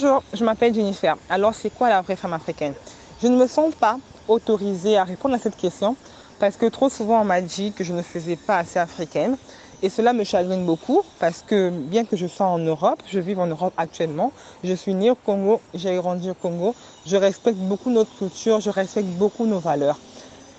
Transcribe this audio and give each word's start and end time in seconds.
Bonjour, 0.00 0.22
je 0.32 0.44
m'appelle 0.44 0.72
Jennifer. 0.72 1.16
Alors, 1.28 1.54
c'est 1.54 1.70
quoi 1.70 1.88
la 1.88 2.02
vraie 2.02 2.14
femme 2.14 2.32
africaine? 2.32 2.74
Je 3.20 3.26
ne 3.26 3.36
me 3.36 3.48
sens 3.48 3.74
pas 3.74 3.96
autorisée 4.28 4.96
à 4.96 5.02
répondre 5.02 5.34
à 5.34 5.40
cette 5.40 5.56
question 5.56 5.96
parce 6.38 6.56
que 6.56 6.66
trop 6.66 6.88
souvent 6.88 7.20
on 7.22 7.24
m'a 7.24 7.40
dit 7.40 7.72
que 7.72 7.82
je 7.82 7.92
ne 7.92 8.02
faisais 8.02 8.36
pas 8.36 8.58
assez 8.58 8.78
africaine. 8.78 9.36
Et 9.82 9.90
cela 9.90 10.12
me 10.12 10.22
chagrine 10.22 10.64
beaucoup 10.64 11.02
parce 11.18 11.42
que 11.42 11.70
bien 11.70 12.04
que 12.04 12.16
je 12.16 12.28
sois 12.28 12.46
en 12.46 12.58
Europe, 12.58 13.02
je 13.10 13.18
vis 13.18 13.34
en 13.34 13.48
Europe 13.48 13.74
actuellement, 13.76 14.32
je 14.62 14.72
suis 14.72 14.94
née 14.94 15.10
au 15.10 15.16
Congo, 15.16 15.60
j'ai 15.74 15.96
grandi 15.96 16.30
au 16.30 16.34
Congo, 16.34 16.76
je 17.04 17.16
respecte 17.16 17.58
beaucoup 17.58 17.90
notre 17.90 18.16
culture, 18.16 18.60
je 18.60 18.70
respecte 18.70 19.08
beaucoup 19.08 19.46
nos 19.46 19.58
valeurs. 19.58 19.98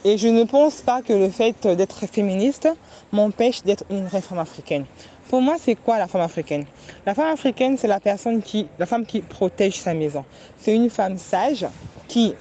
Et 0.04 0.18
je 0.18 0.28
ne 0.28 0.44
pense 0.44 0.82
pas 0.82 1.02
que 1.02 1.14
le 1.14 1.30
fait 1.30 1.66
d'être 1.66 2.08
féministe 2.08 2.68
m'empêche 3.14 3.64
d'être 3.64 3.86
une 3.90 4.06
vraie 4.06 4.22
femme 4.22 4.40
africaine. 4.40 4.86
Pour 5.30 5.44
moi, 5.44 5.58
c'est 5.62 5.76
quoi 5.76 6.00
la 6.00 6.08
femme 6.08 6.22
africaine? 6.22 6.66
La 7.06 7.14
femme 7.14 7.32
africaine, 7.32 7.78
c'est 7.78 7.88
la 7.88 8.00
personne 8.00 8.42
qui, 8.42 8.68
la 8.80 8.88
femme 8.88 9.06
qui 9.06 9.22
protège 9.22 9.80
sa 9.80 9.94
maison. 9.94 10.26
C'est 10.58 10.76
une 10.76 10.90
femme 10.90 11.20
sage 11.20 11.68
qui 12.08 12.34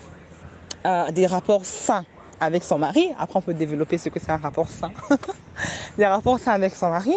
a 0.85 1.13
des 1.13 1.27
rapports 1.27 1.67
sains 1.67 2.07
avec 2.41 2.65
son 2.65 2.79
mari. 2.79 3.11
Après, 3.19 3.39
on 3.39 3.43
peut 3.43 3.53
développer 3.53 3.99
ce 3.99 4.09
que 4.09 4.19
c'est 4.19 4.31
un 4.31 4.39
rapport 4.39 4.71
sain. 4.71 4.91
des 5.99 6.07
rapports 6.07 6.39
sains 6.39 6.53
avec 6.53 6.75
son 6.75 6.89
mari, 6.89 7.13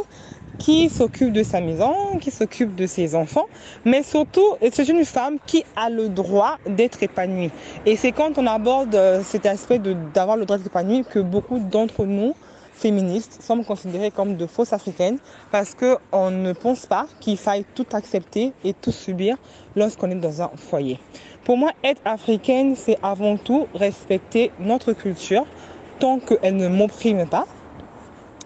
qui 0.57 0.89
s'occupe 0.89 1.31
de 1.31 1.41
sa 1.41 1.61
maison, 1.61 2.19
qui 2.19 2.31
s'occupe 2.31 2.75
de 2.75 2.85
ses 2.85 3.15
enfants, 3.15 3.45
mais 3.85 4.03
surtout, 4.03 4.55
c'est 4.73 4.89
une 4.89 5.05
femme 5.05 5.37
qui 5.45 5.63
a 5.77 5.89
le 5.89 6.09
droit 6.09 6.57
d'être 6.67 7.01
épanouie. 7.01 7.49
Et 7.85 7.95
c'est 7.95 8.11
quand 8.11 8.37
on 8.37 8.45
aborde 8.45 8.93
euh, 8.93 9.23
cet 9.23 9.45
aspect 9.45 9.79
d'avoir 10.13 10.35
le 10.35 10.43
droit 10.43 10.57
d'être 10.57 10.67
épanouie 10.67 11.05
que 11.09 11.19
beaucoup 11.19 11.59
d'entre 11.59 12.03
nous 12.03 12.35
féministes 12.73 13.41
sommes 13.41 13.63
considérées 13.63 14.11
comme 14.11 14.35
de 14.35 14.45
fausses 14.45 14.73
africaines 14.73 15.17
parce 15.51 15.75
qu'on 15.75 16.31
ne 16.31 16.53
pense 16.53 16.85
pas 16.85 17.05
qu'il 17.19 17.37
faille 17.37 17.65
tout 17.75 17.85
accepter 17.93 18.53
et 18.63 18.73
tout 18.73 18.91
subir 18.91 19.37
lorsqu'on 19.75 20.11
est 20.11 20.15
dans 20.15 20.41
un 20.41 20.51
foyer. 20.57 20.99
Pour 21.43 21.57
moi, 21.57 21.71
être 21.83 22.01
africaine, 22.05 22.75
c'est 22.75 22.97
avant 23.01 23.37
tout 23.37 23.67
respecter 23.73 24.51
notre 24.59 24.93
culture 24.93 25.45
tant 25.99 26.19
qu'elle 26.19 26.55
ne 26.55 26.67
m'opprime 26.67 27.25
pas. 27.27 27.45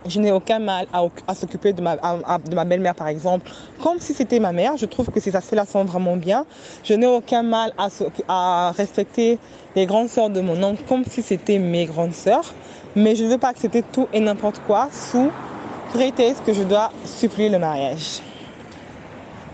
Je 0.08 0.20
n'ai 0.20 0.32
aucun 0.32 0.60
mal 0.60 0.86
à, 0.94 1.34
s'occuper 1.34 1.74
de 1.74 1.82
ma, 1.82 1.96
de 1.96 2.54
ma 2.54 2.64
belle-mère, 2.64 2.94
par 2.94 3.08
exemple, 3.08 3.52
comme 3.82 4.00
si 4.00 4.14
c'était 4.14 4.40
ma 4.40 4.52
mère. 4.52 4.78
Je 4.78 4.86
trouve 4.86 5.10
que 5.10 5.20
ces 5.20 5.36
aspects-là 5.36 5.66
sont 5.66 5.84
vraiment 5.84 6.16
bien. 6.16 6.46
Je 6.84 6.94
n'ai 6.94 7.08
aucun 7.08 7.42
mal 7.42 7.74
à, 7.78 7.90
à 8.28 8.72
respecter 8.72 9.40
les 9.76 9.88
grandes 9.88 10.10
sœurs 10.10 10.30
de 10.30 10.42
mon 10.42 10.62
oncle 10.64 10.84
comme 10.88 11.04
si 11.06 11.24
c'était 11.24 11.58
mes 11.58 11.86
grandes 11.86 12.14
sœurs 12.14 12.54
mais 12.96 13.16
je 13.16 13.24
ne 13.24 13.30
veux 13.30 13.38
pas 13.38 13.50
accepter 13.50 13.84
tout 13.84 14.08
et 14.14 14.20
n'importe 14.20 14.60
quoi 14.66 14.90
sous 14.92 15.32
prétexte 15.92 16.44
que 16.46 16.54
je 16.54 16.64
dois 16.64 16.92
supplier 17.06 17.50
le 17.50 17.60
mariage. 17.60 18.22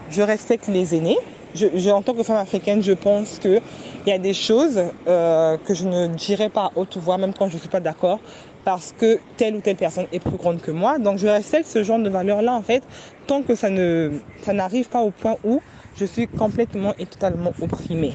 Je 0.10 0.22
respecte 0.22 0.68
les 0.68 0.96
aînés. 0.96 1.18
En 1.92 2.02
tant 2.02 2.14
que 2.14 2.24
femme 2.24 2.38
africaine, 2.38 2.82
je 2.82 2.94
pense 2.94 3.38
qu'il 3.40 3.62
y 4.08 4.12
a 4.12 4.18
des 4.18 4.34
choses 4.34 4.82
euh, 5.08 5.58
que 5.58 5.74
je 5.74 5.86
ne 5.86 6.08
dirai 6.08 6.50
pas 6.50 6.66
à 6.66 6.72
haute 6.76 6.96
voix, 6.98 7.18
même 7.18 7.34
quand 7.34 7.50
je 7.50 7.56
ne 7.56 7.60
suis 7.60 7.68
pas 7.68 7.82
d'accord, 7.82 8.20
parce 8.64 8.94
que 8.98 9.20
telle 9.36 9.56
ou 9.56 9.60
telle 9.60 9.76
personne 9.76 10.06
est 10.14 10.20
plus 10.20 10.38
grande 10.38 10.62
que 10.62 10.72
moi. 10.72 10.98
Donc 10.98 11.18
je 11.18 11.28
respecte 11.28 11.68
ce 11.68 11.84
genre 11.84 12.00
de 12.00 12.10
valeurs-là, 12.10 12.54
en 12.54 12.62
fait, 12.62 12.84
tant 13.28 13.42
que 13.42 13.56
ça 13.56 13.70
n'arrive 13.70 14.88
pas 14.88 15.02
au 15.02 15.12
point 15.12 15.36
où 15.44 15.62
je 15.98 16.06
suis 16.06 16.28
complètement 16.28 16.94
et 16.98 17.06
totalement 17.06 17.52
opprimée. 17.62 18.14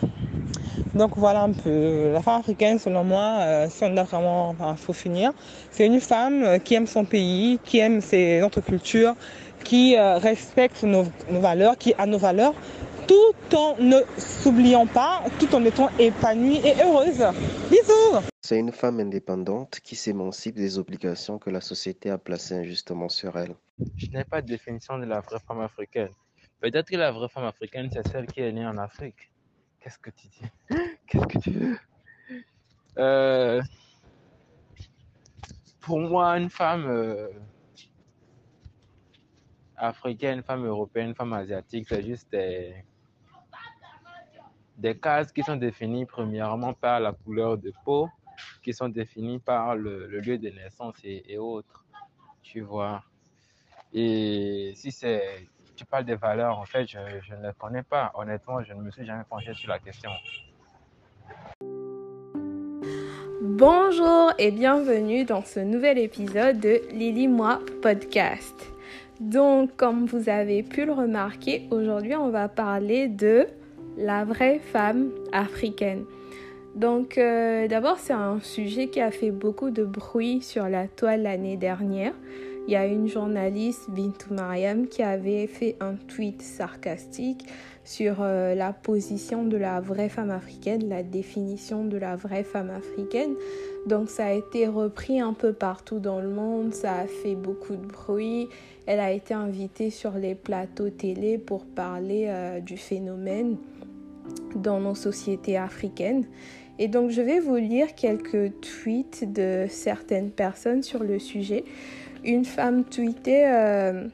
Donc 0.97 1.13
voilà 1.19 1.43
un 1.43 1.53
peu. 1.53 2.11
La 2.13 2.23
femme 2.23 2.41
africaine, 2.41 2.79
selon 2.79 3.05
moi, 3.05 3.41
euh, 3.41 3.67
si 3.69 3.85
on 3.85 3.91
doit 3.91 4.05
vraiment, 4.05 4.49
enfin, 4.49 4.75
faut 4.77 4.95
finir, 4.95 5.33
c'est 5.71 5.85
une 5.85 6.01
femme 6.01 6.43
euh, 6.43 6.59
qui 6.59 6.73
aime 6.73 6.87
son 6.87 7.05
pays, 7.05 7.59
qui 7.65 7.79
aime 7.81 8.01
ses 8.01 8.41
autres 8.43 8.63
cultures, 8.63 9.15
qui 9.63 9.99
euh, 9.99 10.17
respecte 10.17 10.85
nos, 10.85 11.05
valeurs, 11.29 11.77
qui 11.77 11.93
a 11.99 12.07
nos 12.07 12.17
valeurs, 12.17 12.55
tout 13.07 13.57
en 13.57 13.77
ne 13.79 13.99
s'oubliant 14.17 14.87
pas, 14.87 15.23
tout 15.39 15.55
en 15.55 15.63
étant 15.67 15.91
épanouie 15.99 16.63
et 16.65 16.83
heureuse. 16.83 17.23
Bisous 17.71 18.23
C'est 18.43 18.59
une 18.59 18.73
femme 18.73 18.99
indépendante 18.99 19.81
qui 19.81 19.97
s'émancipe 19.97 20.55
des 20.55 20.79
obligations 20.79 21.39
que 21.39 21.51
la 21.51 21.61
société 21.61 22.09
a 22.09 22.17
placées 22.17 22.55
injustement 22.55 23.11
sur 23.11 23.37
elle. 23.37 23.55
Je 23.97 24.07
n'ai 24.13 24.25
pas 24.25 24.41
de 24.41 24.47
définition 24.47 24.99
de 24.99 25.05
la 25.05 25.21
vraie 25.21 25.41
femme 25.47 25.61
africaine. 25.61 26.09
Peut-être 26.61 26.89
que 26.89 26.97
la 26.97 27.13
vraie 27.13 27.29
femme 27.29 27.45
africaine, 27.45 27.91
c'est 27.93 28.09
celle 28.09 28.27
qui 28.27 28.41
est 28.41 28.51
née 28.51 28.67
en 28.67 28.79
Afrique. 28.79 29.31
Qu'est-ce 29.87 30.01
que 30.01 30.11
tu 30.11 30.27
dis? 30.27 30.43
Qu'est-ce 31.07 31.27
que 31.29 31.39
tu 31.39 31.51
veux? 31.53 31.79
Euh, 32.99 33.63
Pour 35.81 36.01
moi, 36.01 36.37
une 36.39 36.51
femme 36.51 36.87
euh, 36.89 37.29
africaine, 39.77 40.39
une 40.39 40.43
femme 40.43 40.67
européenne, 40.67 41.11
une 41.11 41.15
femme 41.15 41.35
asiatique, 41.35 41.87
c'est 41.89 42.03
juste 42.03 42.29
des, 42.33 42.85
cases 45.01 45.31
qui 45.31 45.45
sont 45.45 45.55
définies 45.55 46.05
premièrement 46.05 46.75
par 46.75 46.99
la 46.99 47.13
couleur 47.13 47.57
de 47.57 47.73
peau, 47.85 48.09
qui 48.65 48.75
sont 48.75 48.89
définies 48.89 49.39
par 49.39 49.77
le, 49.77 50.09
lieu 50.09 50.37
de 50.37 50.49
naissance 50.49 50.97
et, 51.05 51.39
autres. 51.39 51.87
Tu 52.43 52.61
vois? 52.61 53.05
Et 53.93 54.73
si 54.75 54.91
c'est 54.91 55.47
tu 55.77 55.85
parles 55.85 56.05
des 56.05 56.17
valeurs, 56.17 56.59
en 56.59 56.65
fait, 56.65 56.87
je, 56.87 56.99
ne 56.99 57.47
les 57.47 57.53
connais 57.59 57.83
pas. 57.83 58.11
Honnêtement, 58.15 58.63
je 58.65 58.73
ne 58.73 58.81
me 58.81 58.91
suis 58.91 59.05
jamais 59.05 59.25
penché 59.29 59.53
sur 59.55 59.69
la 59.69 59.79
question. 59.79 60.11
Bonjour 63.43 64.33
et 64.39 64.51
bienvenue 64.51 65.25
dans 65.25 65.45
ce 65.45 65.61
nouvel 65.61 65.99
épisode 65.99 66.59
de 66.59 66.81
Lily 66.91 67.29
Moi 67.29 67.61
Podcast. 67.83 68.73
Donc, 69.21 69.77
comme 69.77 70.07
vous 70.07 70.29
avez 70.29 70.63
pu 70.63 70.87
le 70.87 70.93
remarquer, 70.93 71.67
aujourd'hui, 71.71 72.17
on 72.17 72.31
va 72.31 72.49
parler 72.49 73.09
de 73.09 73.47
la 73.97 74.25
vraie 74.25 74.59
femme 74.59 75.11
africaine. 75.33 76.05
Donc, 76.75 77.17
euh, 77.17 77.69
d'abord, 77.69 77.99
c'est 77.99 78.13
un 78.13 78.41
sujet 78.41 78.89
qui 78.89 79.01
a 79.01 79.11
fait 79.11 79.31
beaucoup 79.31 79.71
de 79.71 79.85
bruit 79.85 80.43
sur 80.43 80.69
la 80.69 80.89
toile 80.89 81.23
l'année 81.23 81.57
dernière 81.57 82.13
il 82.67 82.73
y 82.73 82.77
a 82.77 82.87
une 82.87 83.07
journaliste, 83.07 83.91
Bintou 83.91 84.35
Mariam, 84.35 84.89
qui 84.89 85.03
avait 85.03 85.47
fait 85.47 85.77
un 85.81 85.95
tweet 85.95 86.43
sarcastique 86.43 87.47
sur 87.85 88.17
euh, 88.21 88.57
la 88.57 88.73
position 88.73 89.45
de 89.45 89.57
la 89.57 89.81
vraie 89.81 90.09
femme 90.09 90.33
africaine, 90.33 90.89
la 90.89 91.05
définition 91.05 91.85
de 91.85 91.97
la 91.97 92.17
vraie 92.17 92.43
femme 92.43 92.71
africaine. 92.71 93.35
Donc 93.87 94.11
ça 94.11 94.27
a 94.27 94.33
été 94.33 94.67
repris 94.67 95.21
un 95.21 95.33
peu 95.33 95.53
partout 95.53 96.01
dans 96.01 96.21
le 96.21 96.29
monde, 96.29 96.75
ça 96.75 96.95
a 96.95 97.07
fait 97.07 97.37
beaucoup 97.37 97.77
de 97.77 97.87
bruit. 97.87 98.49
Elle 98.87 98.99
a 98.99 99.13
été 99.13 99.33
invitée 99.33 99.91
sur 99.91 100.13
les 100.13 100.35
plateaux 100.35 100.91
télé 100.91 101.39
pour 101.39 101.65
parler 101.65 102.25
euh, 102.27 102.59
du 102.59 102.77
phénomène 102.77 103.57
dans 104.57 104.81
nos 104.81 104.97
sociétés 104.97 105.57
africaines. 105.57 106.25
Et 106.81 106.89
donc 106.89 107.11
je 107.11 107.23
vais 107.23 107.39
vous 107.39 107.57
lire 107.57 107.95
quelques 107.95 108.53
tweets 108.61 109.33
de 109.33 109.67
certaines 109.69 110.31
personnes 110.31 110.83
sur 110.83 111.05
le 111.05 111.21
sujet 111.21 111.65
une 112.27 112.45
femme 112.45 112.85
tweetait 112.85 113.47
euh, 113.47 114.09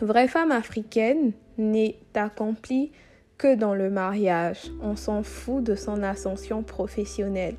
Vraie 0.00 0.28
femme 0.28 0.50
africaine 0.50 1.32
n'est 1.58 1.96
accomplie 2.14 2.90
que 3.38 3.54
dans 3.54 3.74
le 3.74 3.90
mariage. 3.90 4.70
On 4.82 4.96
s'en 4.96 5.22
fout 5.22 5.62
de 5.62 5.74
son 5.74 6.02
ascension 6.02 6.62
professionnelle. 6.62 7.54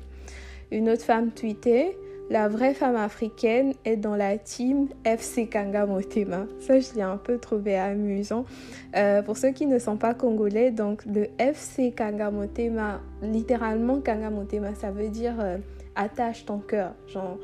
Une 0.70 0.90
autre 0.90 1.04
femme 1.04 1.30
tweetait 1.30 1.96
la 2.30 2.48
vraie 2.48 2.72
femme 2.72 2.96
africaine 2.96 3.74
est 3.84 3.96
dans 3.96 4.16
la 4.16 4.38
team 4.38 4.88
FC 5.04 5.46
Kanga 5.46 5.84
Motema. 5.84 6.46
Ça, 6.58 6.80
je 6.80 6.94
l'ai 6.94 7.02
un 7.02 7.18
peu 7.18 7.36
trouvé 7.36 7.76
amusant. 7.76 8.46
Euh, 8.96 9.20
pour 9.20 9.36
ceux 9.36 9.50
qui 9.50 9.66
ne 9.66 9.78
sont 9.78 9.98
pas 9.98 10.14
congolais, 10.14 10.70
donc 10.70 11.04
le 11.04 11.26
FC 11.38 11.92
Kanga 11.92 12.30
Motema, 12.30 13.02
littéralement 13.22 14.00
Kanga 14.00 14.30
Motema, 14.30 14.74
ça 14.74 14.90
veut 14.90 15.10
dire 15.10 15.34
euh, 15.38 15.58
attache 15.96 16.46
ton 16.46 16.60
cœur. 16.60 16.94
Genre, 17.08 17.38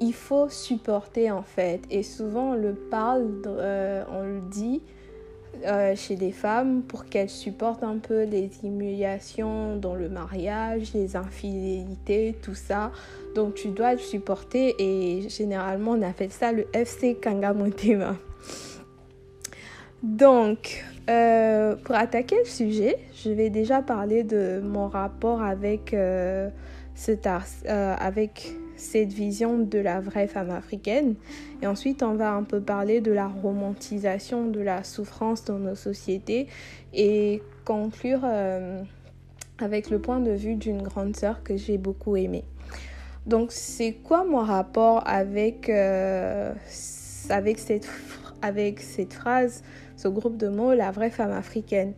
il 0.00 0.14
faut 0.14 0.48
supporter 0.48 1.30
en 1.30 1.42
fait. 1.42 1.80
Et 1.90 2.02
souvent 2.02 2.52
on 2.52 2.54
le 2.54 2.74
parle, 2.74 3.26
euh, 3.46 4.04
on 4.10 4.22
le 4.22 4.40
dit 4.50 4.82
euh, 5.66 5.96
chez 5.96 6.16
les 6.16 6.30
femmes 6.30 6.82
pour 6.82 7.06
qu'elles 7.06 7.30
supportent 7.30 7.82
un 7.82 7.98
peu 7.98 8.22
les 8.24 8.50
humiliations 8.62 9.76
dans 9.76 9.94
le 9.94 10.08
mariage, 10.08 10.92
les 10.94 11.16
infidélités, 11.16 12.36
tout 12.42 12.54
ça. 12.54 12.92
Donc 13.34 13.54
tu 13.54 13.68
dois 13.68 13.96
supporter 13.96 14.74
et 14.78 15.28
généralement 15.28 15.92
on 15.92 16.02
appelle 16.02 16.30
ça 16.30 16.52
le 16.52 16.66
FC 16.72 17.16
Kangamotema. 17.22 18.16
Donc, 20.04 20.84
euh, 21.10 21.74
pour 21.74 21.96
attaquer 21.96 22.36
le 22.38 22.44
sujet, 22.44 22.98
je 23.16 23.30
vais 23.30 23.50
déjà 23.50 23.82
parler 23.82 24.22
de 24.22 24.60
mon 24.62 24.86
rapport 24.86 25.42
avec, 25.42 25.92
cet, 26.94 27.26
avec 27.66 28.54
cette 28.78 29.12
vision 29.12 29.58
de 29.58 29.78
la 29.78 30.00
vraie 30.00 30.28
femme 30.28 30.50
africaine. 30.50 31.14
Et 31.60 31.66
ensuite, 31.66 32.02
on 32.02 32.14
va 32.14 32.32
un 32.32 32.44
peu 32.44 32.60
parler 32.60 33.00
de 33.00 33.12
la 33.12 33.26
romantisation 33.26 34.46
de 34.46 34.60
la 34.60 34.84
souffrance 34.84 35.44
dans 35.44 35.58
nos 35.58 35.74
sociétés 35.74 36.46
et 36.94 37.42
conclure 37.64 38.20
euh, 38.24 38.80
avec 39.58 39.90
le 39.90 39.98
point 39.98 40.20
de 40.20 40.30
vue 40.30 40.54
d'une 40.54 40.82
grande 40.82 41.16
sœur 41.16 41.42
que 41.42 41.56
j'ai 41.56 41.76
beaucoup 41.76 42.16
aimée. 42.16 42.44
Donc, 43.26 43.52
c'est 43.52 43.92
quoi 43.92 44.24
mon 44.24 44.38
rapport 44.38 45.02
avec, 45.06 45.68
euh, 45.68 46.54
avec, 47.28 47.58
cette, 47.58 47.88
avec 48.40 48.80
cette 48.80 49.12
phrase, 49.12 49.62
ce 49.96 50.08
groupe 50.08 50.38
de 50.38 50.48
mots, 50.48 50.72
la 50.72 50.90
vraie 50.90 51.10
femme 51.10 51.32
africaine? 51.32 51.92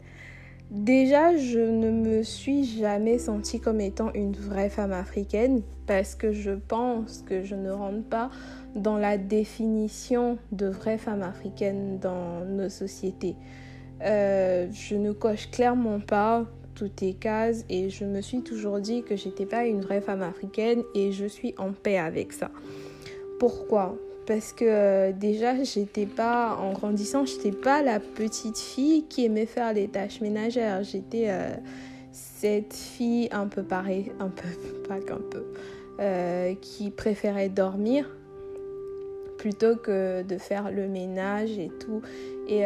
Déjà, 0.70 1.36
je 1.36 1.58
ne 1.58 1.90
me 1.90 2.22
suis 2.22 2.64
jamais 2.64 3.18
sentie 3.18 3.58
comme 3.58 3.80
étant 3.80 4.12
une 4.14 4.36
vraie 4.36 4.68
femme 4.68 4.92
africaine 4.92 5.62
parce 5.88 6.14
que 6.14 6.30
je 6.30 6.52
pense 6.52 7.24
que 7.26 7.42
je 7.42 7.56
ne 7.56 7.72
rentre 7.72 8.04
pas 8.04 8.30
dans 8.76 8.96
la 8.96 9.18
définition 9.18 10.38
de 10.52 10.66
vraie 10.66 10.98
femme 10.98 11.22
africaine 11.22 11.98
dans 11.98 12.44
nos 12.44 12.68
sociétés. 12.68 13.34
Euh, 14.02 14.68
je 14.70 14.94
ne 14.94 15.10
coche 15.10 15.50
clairement 15.50 15.98
pas 15.98 16.46
toutes 16.76 17.00
les 17.00 17.14
cases 17.14 17.64
et 17.68 17.90
je 17.90 18.04
me 18.04 18.20
suis 18.20 18.42
toujours 18.42 18.78
dit 18.78 19.02
que 19.02 19.16
j'étais 19.16 19.46
pas 19.46 19.66
une 19.66 19.80
vraie 19.80 20.00
femme 20.00 20.22
africaine 20.22 20.84
et 20.94 21.10
je 21.10 21.26
suis 21.26 21.52
en 21.58 21.72
paix 21.72 21.98
avec 21.98 22.32
ça. 22.32 22.52
Pourquoi? 23.40 23.98
Parce 24.26 24.52
que 24.52 24.64
euh, 24.64 25.12
déjà 25.12 25.62
j'étais 25.62 26.06
pas 26.06 26.56
en 26.56 26.72
grandissant 26.72 27.24
j'étais 27.24 27.52
pas 27.52 27.82
la 27.82 28.00
petite 28.00 28.58
fille 28.58 29.04
qui 29.08 29.24
aimait 29.24 29.46
faire 29.46 29.72
les 29.72 29.88
tâches 29.88 30.20
ménagères. 30.20 30.82
J'étais 30.82 31.26
euh, 31.28 31.54
cette 32.12 32.74
fille 32.74 33.28
un 33.32 33.46
peu 33.46 33.62
pareille 33.62 34.12
un 34.20 34.28
peu 34.28 34.48
pas 34.88 35.00
qu'un 35.00 35.20
peu 35.30 35.44
euh, 36.00 36.54
qui 36.60 36.90
préférait 36.90 37.48
dormir 37.48 38.08
plutôt 39.38 39.76
que 39.76 40.22
de 40.22 40.36
faire 40.36 40.70
le 40.70 40.86
ménage 40.86 41.58
et 41.58 41.70
tout. 41.80 42.02
Et 42.46 42.64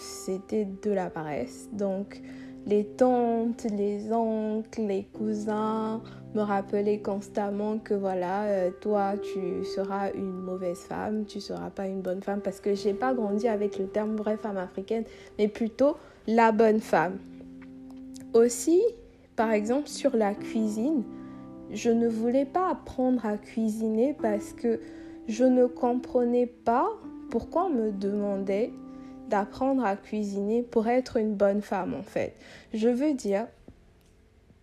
c'était 0.00 0.66
de 0.82 0.90
la 0.90 1.10
paresse. 1.10 1.68
Donc 1.72 2.20
les 2.66 2.84
tantes, 2.84 3.66
les 3.70 4.12
oncles, 4.12 4.82
les 4.82 5.04
cousins 5.04 6.00
me 6.34 6.42
rappelaient 6.42 7.00
constamment 7.00 7.78
que 7.78 7.94
voilà, 7.94 8.44
euh, 8.44 8.70
toi 8.80 9.14
tu 9.16 9.64
seras 9.64 10.12
une 10.12 10.40
mauvaise 10.40 10.78
femme, 10.80 11.24
tu 11.24 11.40
seras 11.40 11.70
pas 11.70 11.86
une 11.86 12.02
bonne 12.02 12.22
femme 12.22 12.40
parce 12.40 12.60
que 12.60 12.74
j'ai 12.74 12.94
pas 12.94 13.14
grandi 13.14 13.48
avec 13.48 13.78
le 13.78 13.86
terme 13.86 14.16
vraie 14.16 14.36
femme 14.36 14.58
africaine, 14.58 15.04
mais 15.38 15.48
plutôt 15.48 15.96
la 16.26 16.52
bonne 16.52 16.80
femme. 16.80 17.18
Aussi, 18.32 18.80
par 19.34 19.50
exemple, 19.50 19.88
sur 19.88 20.16
la 20.16 20.34
cuisine, 20.34 21.02
je 21.72 21.90
ne 21.90 22.08
voulais 22.08 22.44
pas 22.44 22.70
apprendre 22.70 23.24
à 23.26 23.36
cuisiner 23.36 24.14
parce 24.20 24.52
que 24.52 24.80
je 25.26 25.44
ne 25.44 25.66
comprenais 25.66 26.46
pas 26.46 26.88
pourquoi 27.30 27.66
on 27.66 27.70
me 27.70 27.90
demandait 27.92 28.72
d'apprendre 29.30 29.84
à 29.84 29.96
cuisiner 29.96 30.62
pour 30.62 30.88
être 30.88 31.16
une 31.16 31.34
bonne 31.34 31.62
femme 31.62 31.94
en 31.94 32.02
fait. 32.02 32.34
Je 32.74 32.88
veux 32.88 33.14
dire, 33.14 33.46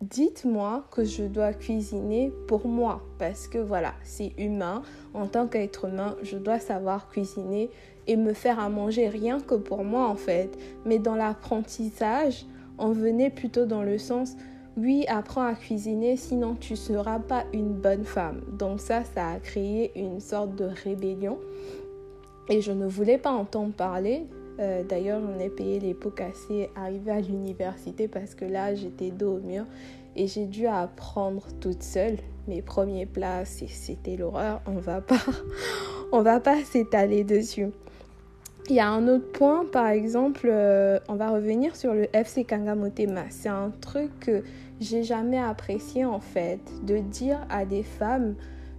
dites-moi 0.02 0.86
que 0.92 1.04
je 1.04 1.24
dois 1.24 1.54
cuisiner 1.54 2.32
pour 2.48 2.68
moi 2.68 3.02
parce 3.18 3.48
que 3.48 3.58
voilà, 3.58 3.94
c'est 4.04 4.34
humain. 4.38 4.84
En 5.14 5.26
tant 5.26 5.48
qu'être 5.48 5.86
humain, 5.86 6.16
je 6.22 6.38
dois 6.38 6.60
savoir 6.60 7.10
cuisiner 7.10 7.72
et 8.06 8.16
me 8.16 8.34
faire 8.34 8.60
à 8.60 8.70
manger 8.70 9.10
rien 9.10 9.40
que 9.40 9.56
pour 9.56 9.84
moi 9.84 10.08
en 10.08 10.16
fait. 10.16 10.56
Mais 10.86 11.00
dans 11.00 11.16
l'apprentissage, 11.16 12.46
on 12.78 12.92
venait 12.92 13.32
plutôt 13.32 13.66
dans 13.66 13.82
le 13.82 13.98
sens 13.98 14.36
oui, 14.78 15.06
apprends 15.08 15.42
à 15.42 15.56
cuisiner, 15.56 16.18
sinon 16.18 16.54
tu 16.54 16.74
ne 16.74 16.78
seras 16.78 17.18
pas 17.18 17.46
une 17.52 17.74
bonne 17.74 18.06
femme. 18.06 18.42
Donc 18.60 18.80
ça, 18.80 19.04
ça 19.04 19.32
a 19.32 19.40
créé 19.40 19.92
une 20.00 20.20
sorte 20.20 20.54
de 20.56 20.66
rébellion. 20.66 21.40
Et 22.48 22.62
je 22.62 22.72
ne 22.72 22.86
voulais 22.86 23.18
pas 23.18 23.32
entendre 23.32 23.74
parler 23.74 24.28
euh, 24.60 24.84
d'ailleurs, 24.84 25.22
j'en 25.22 25.40
ai 25.40 25.50
payé 25.50 25.80
les 25.80 25.94
pots 25.94 26.10
cassés 26.10 26.70
arrivé 26.76 27.12
à 27.12 27.22
l'université 27.22 28.08
parce 28.08 28.36
que 28.36 28.46
là, 28.46 28.74
j'étais 28.74 29.12
dos 29.12 29.38
au 29.38 29.40
mur 29.40 29.66
et 30.16 30.28
j'ai 30.28 30.46
dû 30.46 30.68
apprendre 30.68 31.46
toute 31.60 31.84
seule. 31.84 32.18
Mes 32.48 32.62
premiers 32.62 33.06
plats, 33.06 33.46
c'était 33.46 34.16
l'horreur. 34.16 34.62
On 34.66 34.80
va 34.80 35.02
pas, 35.02 35.20
on 36.12 36.22
va 36.22 36.40
pas 36.40 36.64
s'étaler 36.64 37.24
dessus. 37.24 37.68
Il 38.70 38.76
y 38.76 38.80
a 38.80 38.90
un 38.90 39.08
autre 39.08 39.32
point, 39.32 39.66
par 39.66 39.88
exemple, 39.88 40.50
euh, 40.52 41.00
on 41.08 41.16
va 41.16 41.30
revenir 41.30 41.76
sur 41.76 41.94
le 41.94 42.08
FC 42.14 42.44
Kangamotema. 42.44 43.26
C'est 43.30 43.50
un 43.50 43.72
truc 43.80 44.10
que 44.20 44.44
j'ai 44.82 45.04
jamais 45.04 45.38
apprécié 45.38 46.04
en 46.04 46.20
fait, 46.20 46.60
de 46.84 46.98
dire 46.98 47.40
à 47.50 47.66
des 47.66 47.84
femmes 47.84 48.36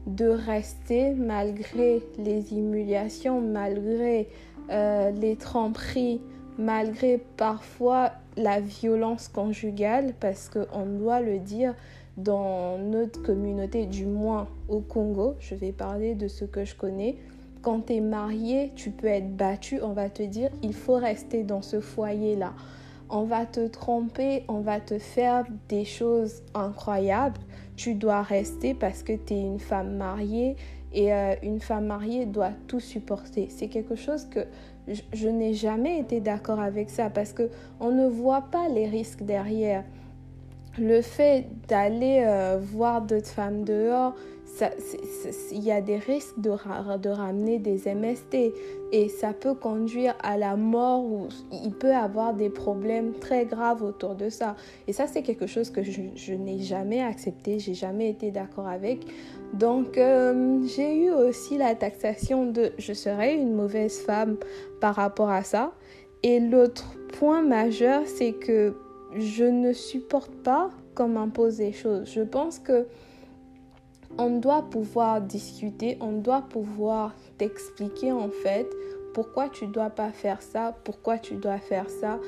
de 0.06 0.26
rester 0.26 1.12
malgré 1.14 2.02
les 2.18 2.52
humiliations, 2.52 3.40
malgré 3.40 4.28
euh, 4.70 5.10
les 5.10 5.36
tromperies, 5.36 6.20
malgré 6.58 7.18
parfois 7.36 8.12
la 8.36 8.60
violence 8.60 9.28
conjugale, 9.28 10.14
parce 10.20 10.48
qu'on 10.48 10.86
doit 10.86 11.20
le 11.20 11.38
dire 11.38 11.74
dans 12.16 12.78
notre 12.78 13.22
communauté, 13.22 13.86
du 13.86 14.04
moins 14.04 14.48
au 14.68 14.80
Congo, 14.80 15.36
je 15.38 15.54
vais 15.54 15.72
parler 15.72 16.14
de 16.14 16.28
ce 16.28 16.44
que 16.44 16.64
je 16.64 16.74
connais. 16.74 17.16
Quand 17.62 17.86
tu 17.86 17.94
es 17.94 18.00
marié, 18.00 18.72
tu 18.74 18.90
peux 18.90 19.06
être 19.06 19.36
battu, 19.36 19.80
on 19.82 19.92
va 19.92 20.10
te 20.10 20.22
dire, 20.22 20.50
il 20.62 20.74
faut 20.74 20.96
rester 20.96 21.44
dans 21.44 21.62
ce 21.62 21.80
foyer-là. 21.80 22.52
On 23.08 23.22
va 23.22 23.46
te 23.46 23.66
tromper, 23.68 24.44
on 24.48 24.60
va 24.60 24.80
te 24.80 24.98
faire 24.98 25.44
des 25.68 25.84
choses 25.84 26.42
incroyables. 26.54 27.40
Tu 27.76 27.94
dois 27.94 28.22
rester 28.22 28.74
parce 28.74 29.02
que 29.02 29.12
tu 29.12 29.34
es 29.34 29.40
une 29.40 29.60
femme 29.60 29.96
mariée 29.96 30.56
et 30.92 31.12
euh, 31.12 31.34
une 31.42 31.60
femme 31.60 31.86
mariée 31.86 32.26
doit 32.26 32.52
tout 32.66 32.80
supporter. 32.80 33.48
C'est 33.50 33.68
quelque 33.68 33.94
chose 33.94 34.26
que 34.26 34.40
je, 35.12 35.28
n'ai 35.28 35.54
jamais 35.54 35.98
été 35.98 36.20
d'accord 36.20 36.60
avec 36.60 36.90
ça 36.90 37.10
parce 37.10 37.32
que 37.32 37.50
on 37.80 37.90
ne 37.90 38.06
voit 38.06 38.46
pas 38.50 38.68
les 38.68 38.86
risques 38.86 39.22
derrière. 39.22 39.84
Le 40.78 41.02
fait 41.02 41.46
d'aller 41.66 42.22
euh, 42.24 42.58
voir 42.60 43.02
d'autres 43.02 43.26
femmes 43.28 43.64
dehors, 43.64 44.14
il 45.52 45.62
y 45.62 45.70
a 45.70 45.80
des 45.80 45.98
risques 45.98 46.38
de, 46.38 46.50
ramener 47.10 47.58
des 47.58 47.94
MST 47.94 48.52
et 48.92 49.08
ça 49.08 49.32
peut 49.32 49.54
conduire 49.54 50.14
à 50.22 50.36
la 50.36 50.56
mort 50.56 51.04
ou 51.04 51.28
il 51.52 51.72
peut 51.72 51.94
avoir 51.94 52.34
des 52.34 52.48
problèmes 52.48 53.12
très 53.12 53.44
graves 53.44 53.82
autour 53.82 54.14
de 54.14 54.30
ça. 54.30 54.56
Et 54.86 54.92
ça, 54.92 55.06
c'est 55.06 55.22
quelque 55.22 55.46
chose 55.46 55.70
que 55.70 55.82
je, 55.82 56.00
je 56.14 56.32
n'ai 56.32 56.60
jamais 56.60 57.02
accepté, 57.02 57.58
j'ai 57.58 57.74
jamais 57.74 58.08
été 58.08 58.30
d'accord 58.30 58.66
avec. 58.66 59.06
Donc, 59.54 59.96
euh, 59.98 60.60
j'ai 60.66 61.04
eu 61.04 61.10
aussi 61.10 61.58
la 61.58 61.74
taxation 61.74 62.50
de 62.50 62.72
je 62.78 62.92
serais 62.92 63.34
une 63.34 63.54
mauvaise 63.54 63.98
femme 63.98 64.36
par 64.80 64.94
rapport 64.94 65.30
à 65.30 65.42
ça. 65.42 65.72
Et 66.22 66.40
l'autre 66.40 66.94
point 67.18 67.42
majeur, 67.42 68.02
c'est 68.06 68.32
que 68.32 68.74
je 69.16 69.44
ne 69.44 69.72
supporte 69.72 70.32
pas 70.42 70.70
qu'on 70.94 71.08
m'impose 71.08 71.56
des 71.56 71.72
choses. 71.72 72.10
Je 72.12 72.22
pense 72.22 72.58
que 72.58 72.86
on 74.18 74.38
doit 74.38 74.62
pouvoir 74.62 75.20
discuter, 75.20 75.96
on 76.00 76.12
doit 76.12 76.42
pouvoir 76.42 77.14
t'expliquer 77.36 78.10
en 78.10 78.30
fait 78.30 78.66
pourquoi 79.14 79.48
tu 79.48 79.66
dois 79.66 79.90
pas 79.90 80.10
faire 80.10 80.42
ça, 80.42 80.76
pourquoi 80.84 81.18
tu 81.18 81.34
dois 81.34 81.58
faire 81.58 81.88
ça. 81.88 82.18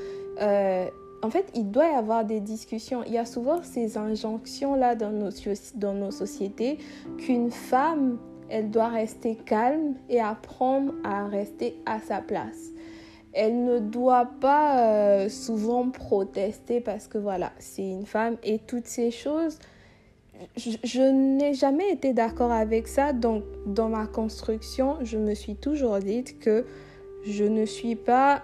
Euh, 0.40 0.86
en 1.22 1.30
fait, 1.30 1.50
il 1.54 1.70
doit 1.70 1.86
y 1.86 1.94
avoir 1.94 2.24
des 2.24 2.40
discussions. 2.40 3.02
Il 3.06 3.12
y 3.12 3.18
a 3.18 3.26
souvent 3.26 3.62
ces 3.62 3.98
injonctions-là 3.98 4.94
dans 4.94 5.12
nos, 5.12 6.10
sociétés 6.10 6.78
qu'une 7.18 7.50
femme, 7.50 8.18
elle 8.48 8.70
doit 8.70 8.88
rester 8.88 9.36
calme 9.36 9.94
et 10.08 10.20
apprendre 10.20 10.94
à 11.04 11.26
rester 11.26 11.76
à 11.84 12.00
sa 12.00 12.20
place. 12.20 12.70
Elle 13.32 13.64
ne 13.64 13.78
doit 13.78 14.28
pas 14.40 14.80
euh, 14.80 15.28
souvent 15.28 15.90
protester 15.90 16.80
parce 16.80 17.06
que 17.06 17.18
voilà, 17.18 17.52
c'est 17.58 17.88
une 17.88 18.06
femme 18.06 18.36
et 18.42 18.58
toutes 18.58 18.86
ces 18.86 19.10
choses. 19.10 19.58
Je, 20.56 20.70
je 20.82 21.02
n'ai 21.02 21.52
jamais 21.52 21.92
été 21.92 22.14
d'accord 22.14 22.50
avec 22.50 22.88
ça. 22.88 23.12
Donc, 23.12 23.44
dans 23.66 23.90
ma 23.90 24.06
construction, 24.06 24.96
je 25.02 25.18
me 25.18 25.34
suis 25.34 25.54
toujours 25.54 25.98
dit 25.98 26.24
que 26.24 26.64
je 27.24 27.44
ne 27.44 27.66
suis 27.66 27.94
pas 27.94 28.42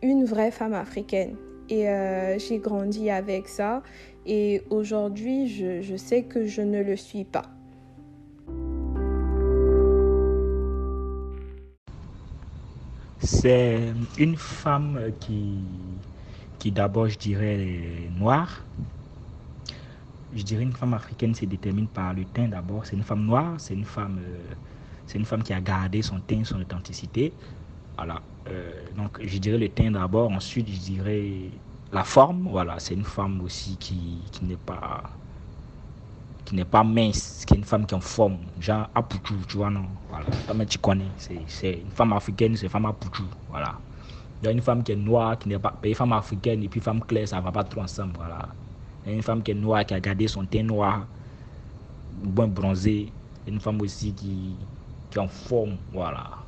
une 0.00 0.24
vraie 0.24 0.52
femme 0.52 0.74
africaine. 0.74 1.36
Et 1.68 1.88
euh, 1.88 2.38
j'ai 2.38 2.58
grandi 2.58 3.10
avec 3.10 3.48
ça. 3.48 3.82
Et 4.26 4.62
aujourd'hui, 4.70 5.48
je, 5.48 5.96
sais 5.96 6.22
que 6.22 6.46
je 6.46 6.62
ne 6.62 6.82
le 6.82 6.96
suis 6.96 7.24
pas. 7.24 7.44
C'est 13.20 13.80
une 14.18 14.36
femme 14.36 15.00
qui, 15.20 15.58
qui 16.58 16.70
d'abord, 16.70 17.08
je 17.08 17.18
dirais, 17.18 17.58
noire. 18.18 18.62
Je 20.34 20.42
dirais 20.42 20.62
une 20.62 20.72
femme 20.72 20.94
africaine 20.94 21.34
se 21.34 21.44
détermine 21.44 21.86
par 21.86 22.12
le 22.12 22.24
teint 22.24 22.48
d'abord. 22.48 22.84
C'est 22.84 22.96
une 22.96 23.04
femme 23.04 23.24
noire, 23.24 23.54
c'est 23.58 23.74
une 23.74 23.84
femme, 23.84 24.18
euh, 24.20 24.54
c'est 25.06 25.18
une 25.18 25.24
femme 25.24 25.42
qui 25.42 25.52
a 25.52 25.60
gardé 25.60 26.02
son 26.02 26.18
teint, 26.20 26.42
son 26.44 26.60
authenticité. 26.60 27.32
Voilà. 27.96 28.20
Euh, 28.48 28.92
donc, 28.96 29.18
je 29.22 29.38
dirais 29.38 29.58
le 29.58 29.68
teint 29.70 29.90
d'abord. 29.90 30.30
Ensuite, 30.30 30.68
je 30.68 30.78
dirais 30.80 31.60
la 31.92 32.04
forme. 32.04 32.48
Voilà, 32.50 32.78
c'est 32.78 32.94
une 32.94 33.04
femme 33.04 33.40
aussi 33.42 33.78
qui, 33.78 34.28
qui 34.32 34.44
n'est 34.44 34.56
pas 34.56 35.18
qui 36.44 36.54
n'est 36.54 36.64
pas 36.64 36.84
mince, 36.84 37.44
qui 37.46 37.54
est 37.54 37.56
une 37.58 37.64
femme 37.64 37.86
qui 37.86 37.94
est 37.94 37.96
en 37.96 38.00
forme, 38.00 38.38
genre 38.58 38.90
Apuchu, 38.94 39.34
tu 39.48 39.56
vois, 39.56 39.70
non? 39.70 39.86
Voilà, 40.08 40.26
mais 40.54 40.66
tu 40.66 40.78
connais, 40.78 41.12
c'est 41.16 41.72
une 41.80 41.90
femme 41.90 42.12
africaine, 42.12 42.56
c'est 42.56 42.66
une 42.66 42.70
femme 42.70 42.86
Apuchu, 42.86 43.22
voilà. 43.48 43.80
Il 44.42 44.46
y 44.46 44.48
a 44.48 44.52
une 44.52 44.60
femme 44.62 44.82
qui 44.84 44.92
est 44.92 44.96
noire, 44.96 45.38
qui 45.38 45.48
n'est 45.48 45.58
pas. 45.58 45.78
Une 45.82 45.94
femme 45.94 46.12
africaine 46.12 46.62
et 46.62 46.68
puis 46.68 46.80
femme 46.80 47.02
claire, 47.04 47.28
ça 47.28 47.40
va 47.40 47.52
pas 47.52 47.64
trop 47.64 47.80
ensemble, 47.82 48.14
voilà. 48.16 48.54
Il 49.04 49.10
y 49.10 49.12
a 49.12 49.16
une 49.16 49.22
femme 49.22 49.42
qui 49.42 49.52
est 49.52 49.54
noire, 49.54 49.86
qui 49.86 49.94
a 49.94 50.00
gardé 50.00 50.28
son 50.28 50.46
teint 50.46 50.62
noir, 50.62 51.08
bon 52.10 52.48
bronzé. 52.48 53.14
Une 53.46 53.60
femme 53.60 53.80
aussi 53.82 54.14
qui, 54.14 54.66
qui 55.10 55.18
est 55.18 55.20
en 55.20 55.28
forme, 55.28 55.78
voilà. 55.92 56.43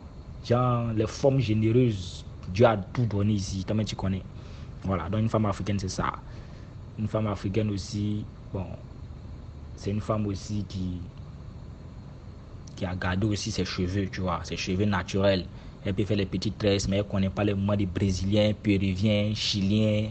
Genre, 0.46 0.92
les 0.92 1.06
formes 1.08 1.40
généreuses, 1.40 2.24
Dieu 2.48 2.66
a 2.66 2.76
tout 2.76 3.04
donné 3.06 3.32
ici, 3.32 3.64
tu 3.84 3.96
connais. 3.96 4.22
Voilà, 4.84 5.08
donc 5.08 5.20
une 5.20 5.28
femme 5.28 5.46
africaine, 5.46 5.78
c'est 5.80 5.88
ça. 5.88 6.12
Une 6.98 7.08
femme 7.08 7.26
africaine 7.26 7.68
aussi, 7.70 8.24
bon, 8.52 8.66
c'est 9.74 9.90
une 9.90 10.00
femme 10.00 10.24
aussi 10.26 10.64
qui, 10.68 11.00
qui 12.76 12.84
a 12.84 12.94
gardé 12.94 13.26
aussi 13.26 13.50
ses 13.50 13.64
cheveux, 13.64 14.08
tu 14.08 14.20
vois, 14.20 14.40
ses 14.44 14.56
cheveux 14.56 14.84
naturels. 14.84 15.46
Elle 15.84 15.94
peut 15.94 16.04
faire 16.04 16.16
les 16.16 16.26
petites 16.26 16.58
tresses, 16.58 16.88
mais 16.88 16.96
elle 16.98 17.04
ne 17.04 17.08
connaît 17.10 17.30
pas 17.30 17.42
les 17.42 17.54
mots 17.54 17.74
des 17.74 17.86
Brésiliens, 17.86 18.52
Péruviens, 18.54 19.32
Chiliens, 19.34 20.10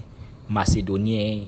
Macédoniens, 0.49 1.45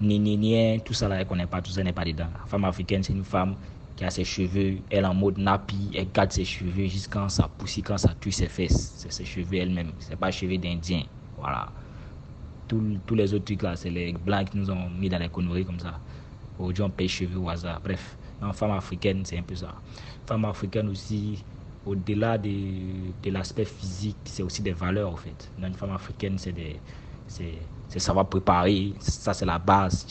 Nénéniens, 0.00 0.78
tout 0.78 0.94
ça 0.94 1.08
là, 1.08 1.16
elle 1.16 1.24
ne 1.24 1.28
connaît 1.28 1.46
pas, 1.46 1.60
tout 1.60 1.72
ça 1.72 1.82
n'est 1.82 1.92
pas 1.92 2.04
dedans. 2.04 2.28
La 2.32 2.46
femme 2.46 2.64
africaine, 2.64 3.02
c'est 3.02 3.12
une 3.12 3.24
femme 3.24 3.56
qui 3.96 4.04
a 4.04 4.10
ses 4.10 4.24
cheveux, 4.24 4.76
elle 4.90 5.06
en 5.06 5.14
mode 5.14 5.38
nappy, 5.38 5.90
elle 5.94 6.10
garde 6.12 6.30
ses 6.30 6.44
cheveux 6.44 6.86
jusqu'à 6.86 7.28
ça 7.28 7.48
pousse, 7.48 7.80
quand 7.84 7.96
ça 7.96 8.12
tue 8.20 8.30
ses 8.30 8.46
fesses. 8.46 8.94
C'est 8.98 9.10
ses 9.10 9.24
cheveux 9.24 9.56
elle-même, 9.56 9.92
c'est 9.98 10.16
pas 10.16 10.30
cheveux 10.30 10.58
d'Indien. 10.58 11.04
Voilà. 11.38 11.68
tous 12.68 13.14
les 13.14 13.32
autres 13.34 13.44
trucs 13.46 13.62
là, 13.62 13.74
c'est 13.76 13.90
les 13.90 14.12
blancs 14.12 14.50
qui 14.50 14.58
nous 14.58 14.70
ont 14.70 14.90
mis 14.90 15.08
dans 15.08 15.18
les 15.18 15.28
conneries 15.28 15.64
comme 15.64 15.80
ça. 15.80 15.98
Aujourd'hui, 16.58 16.82
on 16.84 16.90
paye 16.90 17.08
cheveux 17.08 17.38
au 17.38 17.48
hasard. 17.48 17.80
Bref, 17.82 18.16
une 18.42 18.52
femme 18.52 18.72
africaine, 18.72 19.22
c'est 19.24 19.38
un 19.38 19.42
peu 19.42 19.54
ça. 19.54 19.74
Femme 20.26 20.44
africaine 20.44 20.88
aussi, 20.88 21.42
au-delà 21.86 22.36
de, 22.36 23.30
l'aspect 23.30 23.64
physique, 23.64 24.16
c'est 24.24 24.42
aussi 24.42 24.60
des 24.62 24.72
valeurs 24.72 25.12
en 25.12 25.16
fait. 25.16 25.50
Dans 25.58 25.68
une 25.68 25.74
femme 25.74 25.92
africaine, 25.92 26.36
c'est 26.38 27.98
savoir 27.98 28.26
préparer, 28.28 28.92
ça 28.98 29.32
c'est 29.32 29.46
la 29.46 29.58
base. 29.58 30.06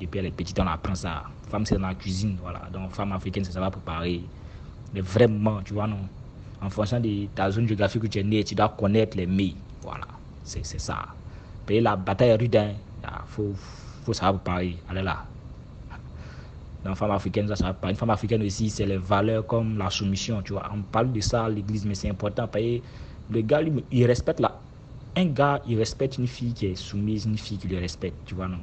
Depuis 0.00 0.18
elle 0.18 0.26
est 0.26 0.30
petite, 0.30 0.58
on 0.60 0.66
apprend 0.66 0.94
ça. 0.94 1.24
Femme, 1.48 1.64
c'est 1.66 1.76
dans 1.76 1.88
la 1.88 1.94
cuisine, 1.94 2.36
voilà. 2.40 2.68
Donc, 2.72 2.92
femme 2.94 3.12
africaine, 3.12 3.44
c'est 3.44 3.52
savoir 3.52 3.70
préparer. 3.70 4.22
Mais 4.92 5.00
vraiment, 5.00 5.62
tu 5.62 5.74
vois, 5.74 5.86
non. 5.86 6.08
En 6.60 6.70
fonction 6.70 7.00
de 7.00 7.26
ta 7.34 7.50
zone 7.50 7.66
géographique 7.68 8.02
où 8.02 8.08
tu 8.08 8.18
es 8.18 8.22
né, 8.22 8.42
tu 8.44 8.54
dois 8.54 8.68
connaître 8.68 9.16
les 9.16 9.26
mets. 9.26 9.54
Voilà, 9.82 10.06
c'est 10.44 10.64
ça. 10.64 11.06
Payer 11.66 11.80
la 11.80 11.96
bataille 11.96 12.32
rude, 12.32 12.54
il 12.54 12.58
hein. 12.58 13.22
faut, 13.26 13.52
faut 14.04 14.12
savoir 14.12 14.42
préparer. 14.42 14.76
Allez 14.88 15.02
là, 15.02 15.24
dans 16.84 16.94
femme 16.94 17.10
africaine, 17.10 17.54
ça, 17.54 17.72
pas. 17.74 17.90
Une 17.90 17.96
femme 17.96 18.10
africaine 18.10 18.42
aussi, 18.42 18.70
c'est 18.70 18.86
les 18.86 18.96
valeurs 18.98 19.46
comme 19.46 19.78
la 19.78 19.90
soumission, 19.90 20.42
tu 20.42 20.52
vois. 20.52 20.68
On 20.72 20.82
parle 20.82 21.12
de 21.12 21.20
ça 21.20 21.48
l'église, 21.48 21.84
mais 21.84 21.94
c'est 21.94 22.08
important. 22.08 22.46
Que 22.46 22.80
le 23.30 23.40
gars, 23.42 23.60
lui, 23.60 23.84
il 23.90 24.06
respecte 24.06 24.40
la. 24.40 24.60
Un 25.16 25.26
gars, 25.26 25.60
il 25.66 25.76
respecte 25.78 26.18
une 26.18 26.28
fille 26.28 26.54
qui 26.54 26.66
est 26.66 26.74
soumise, 26.76 27.26
une 27.26 27.36
fille 27.36 27.58
qui 27.58 27.68
le 27.68 27.78
respecte, 27.78 28.16
tu 28.26 28.34
vois, 28.34 28.48
non. 28.48 28.60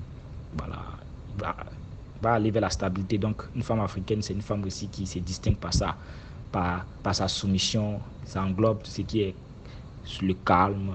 Voilà. 0.57 1.55
Va, 2.21 2.33
aller 2.33 2.51
vers 2.51 2.61
la 2.61 2.69
stabilité. 2.69 3.17
Donc, 3.17 3.43
une 3.55 3.63
femme 3.63 3.81
africaine, 3.81 4.21
c'est 4.21 4.33
une 4.33 4.41
femme 4.41 4.63
aussi 4.63 4.87
qui 4.87 5.05
se 5.05 5.19
distingue 5.19 5.57
par 5.57 5.73
ça, 5.73 5.95
par, 6.51 6.85
par 7.03 7.13
sa 7.15 7.27
soumission. 7.27 7.99
Ça 8.25 8.41
englobe 8.41 8.81
tout 8.83 8.91
ce 8.91 9.01
qui 9.01 9.21
est 9.21 9.35
le 10.21 10.33
calme, 10.33 10.93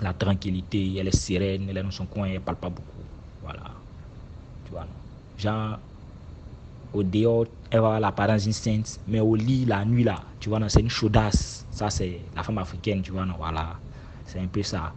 la 0.00 0.12
tranquillité. 0.12 0.96
Elle 0.96 1.08
est 1.08 1.16
sereine, 1.16 1.66
elle 1.68 1.76
est 1.76 1.82
dans 1.82 1.90
son 1.90 2.06
coin, 2.06 2.26
elle 2.26 2.34
ne 2.34 2.38
parle 2.38 2.58
pas 2.58 2.70
beaucoup. 2.70 3.04
Voilà. 3.42 3.62
Tu 4.64 4.72
vois, 4.72 4.82
non. 4.82 4.88
Genre, 5.38 5.78
au 6.92 7.02
dehors, 7.02 7.46
elle 7.70 7.80
va 7.80 7.86
avoir 7.86 8.00
l'apparence 8.00 8.44
d'une 8.44 8.52
sainte, 8.52 8.98
mais 9.06 9.20
au 9.20 9.34
lit, 9.36 9.64
la 9.66 9.84
nuit, 9.84 10.04
là, 10.04 10.22
tu 10.40 10.48
vois, 10.48 10.66
c'est 10.68 10.80
une 10.80 10.90
chaudasse. 10.90 11.66
Ça, 11.70 11.90
c'est 11.90 12.20
la 12.34 12.42
femme 12.42 12.58
africaine, 12.58 13.02
tu 13.02 13.12
vois, 13.12 13.26
non, 13.26 13.34
voilà. 13.36 13.78
C'est 14.24 14.40
un 14.40 14.46
peu 14.46 14.62
ça. 14.62 14.92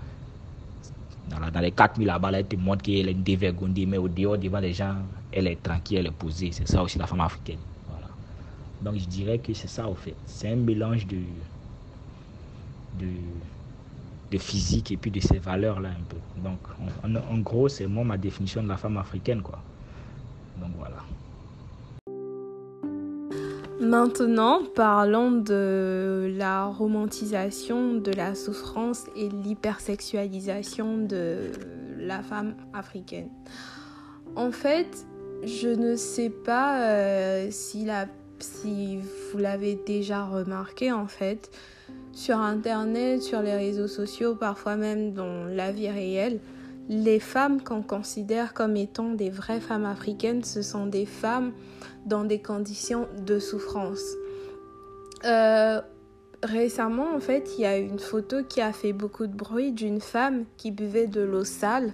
Dans, 1.29 1.59
les 1.59 1.71
quatre 1.71 1.98
nuits 1.98 2.05
là-bas, 2.05 2.31
elle 2.33 2.48
te 2.48 2.55
montre 2.55 2.81
qu'elle 2.83 3.09
est 3.09 3.13
dévergondée, 3.13 3.86
mais 3.86 3.98
au 3.98 4.07
dehors, 4.07 4.38
devant 4.38 4.59
les 4.59 4.74
gens, 4.74 4.95
elle 5.31 5.48
est 5.48 5.62
tranquille, 5.62 5.98
elle 5.98 6.07
est 6.07 6.12
posée. 6.12 6.51
C'est 6.51 6.67
ça 6.67 6.81
aussi 6.81 6.98
la 6.98 7.05
femme 7.05 7.21
africaine. 7.21 7.59
Donc, 8.81 8.95
je 8.95 9.05
dirais 9.05 9.39
que 9.39 9.53
c'est 9.53 9.67
ça, 9.67 9.88
au 9.88 9.95
fait. 9.95 10.15
C'est 10.25 10.50
un 10.50 10.55
mélange 10.55 11.05
de, 11.05 11.17
de, 13.00 13.07
de 14.31 14.38
physique 14.38 14.91
et 14.91 14.98
puis 14.98 15.12
de 15.12 15.19
ces 15.19 15.38
valeurs-là, 15.38 15.89
un 15.89 16.03
peu. 16.07 16.17
Donc, 16.41 16.59
en, 17.03 17.15
en 17.15 17.38
gros, 17.39 17.67
c'est 17.67 17.88
moi 17.88 18.03
ma 18.05 18.17
définition 18.17 18.63
de 18.63 18.69
la 18.69 18.77
femme 18.77 18.98
africaine, 18.98 19.41
quoi. 19.41 19.59
Donc, 20.57 20.71
voilà. 20.77 20.98
Maintenant, 23.79 24.62
parlons 24.75 25.31
de 25.31 26.33
la 26.38 26.65
romantisation 26.65 27.93
de 27.93 28.12
la 28.12 28.36
souffrance 28.36 29.05
et 29.15 29.29
l'hypersexualisation 29.29 30.98
de 30.98 31.51
la 31.98 32.21
femme 32.21 32.55
africaine. 32.74 33.29
En 34.36 34.51
fait, 34.51 35.05
je 35.45 35.69
ne 35.69 35.95
sais 35.95 36.29
pas 36.29 36.81
euh, 36.81 37.48
si, 37.51 37.86
la, 37.86 38.07
si 38.39 38.98
vous 38.98 39.38
l'avez 39.38 39.79
déjà 39.86 40.25
remarqué, 40.25 40.91
en 40.91 41.07
fait, 41.07 41.50
sur 42.12 42.38
Internet, 42.38 43.21
sur 43.21 43.41
les 43.41 43.55
réseaux 43.55 43.88
sociaux, 43.88 44.36
parfois 44.36 44.75
même 44.75 45.13
dans 45.13 45.45
la 45.45 45.71
vie 45.71 45.89
réelle, 45.89 46.41
les 46.89 47.19
femmes 47.19 47.62
qu'on 47.62 47.84
considère 47.84 48.55
comme 48.55 48.75
étant 48.75 49.13
des 49.13 49.29
vraies 49.29 49.62
femmes 49.62 49.86
africaines, 49.86 50.43
ce 50.43 50.63
sont 50.63 50.88
des 50.88 51.05
femmes 51.05 51.53
dans 52.05 52.25
des 52.25 52.41
conditions 52.41 53.08
de 53.25 53.38
souffrance. 53.38 54.03
Euh, 55.24 55.79
récemment, 56.41 57.13
en 57.15 57.19
fait, 57.19 57.51
il 57.58 57.62
y 57.62 57.65
a 57.65 57.77
une 57.77 58.00
photo 58.00 58.43
qui 58.43 58.60
a 58.60 58.74
fait 58.74 58.91
beaucoup 58.91 59.27
de 59.27 59.36
bruit 59.36 59.72
d'une 59.72 60.01
femme 60.01 60.46
qui 60.58 60.72
buvait 60.72 61.08
de 61.08 61.22
l'eau 61.22 61.43
sale 61.43 61.93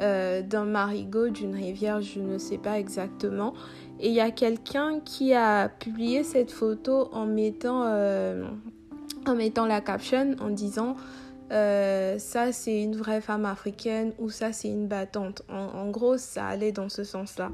euh, 0.00 0.40
d'un 0.40 0.64
marigot, 0.64 1.28
d'une 1.28 1.54
rivière, 1.54 2.00
je 2.00 2.20
ne 2.20 2.38
sais 2.38 2.56
pas 2.56 2.78
exactement. 2.78 3.52
Et 3.98 4.08
il 4.08 4.14
y 4.14 4.20
a 4.20 4.30
quelqu'un 4.30 5.00
qui 5.00 5.34
a 5.34 5.68
publié 5.68 6.24
cette 6.24 6.50
photo 6.50 7.10
en 7.12 7.26
mettant, 7.26 7.82
euh, 7.84 8.48
en 9.26 9.34
mettant 9.34 9.66
la 9.66 9.82
caption 9.82 10.36
en 10.40 10.48
disant 10.48 10.96
euh, 11.50 12.18
ça 12.18 12.52
c'est 12.52 12.80
une 12.80 12.94
vraie 12.94 13.20
femme 13.20 13.44
africaine 13.44 14.12
ou 14.18 14.30
ça 14.30 14.52
c'est 14.52 14.68
une 14.68 14.86
battante. 14.86 15.42
En, 15.48 15.90
gros, 15.90 16.16
ça 16.16 16.46
allait 16.46 16.72
dans 16.72 16.88
ce 16.88 17.04
sens-là. 17.04 17.50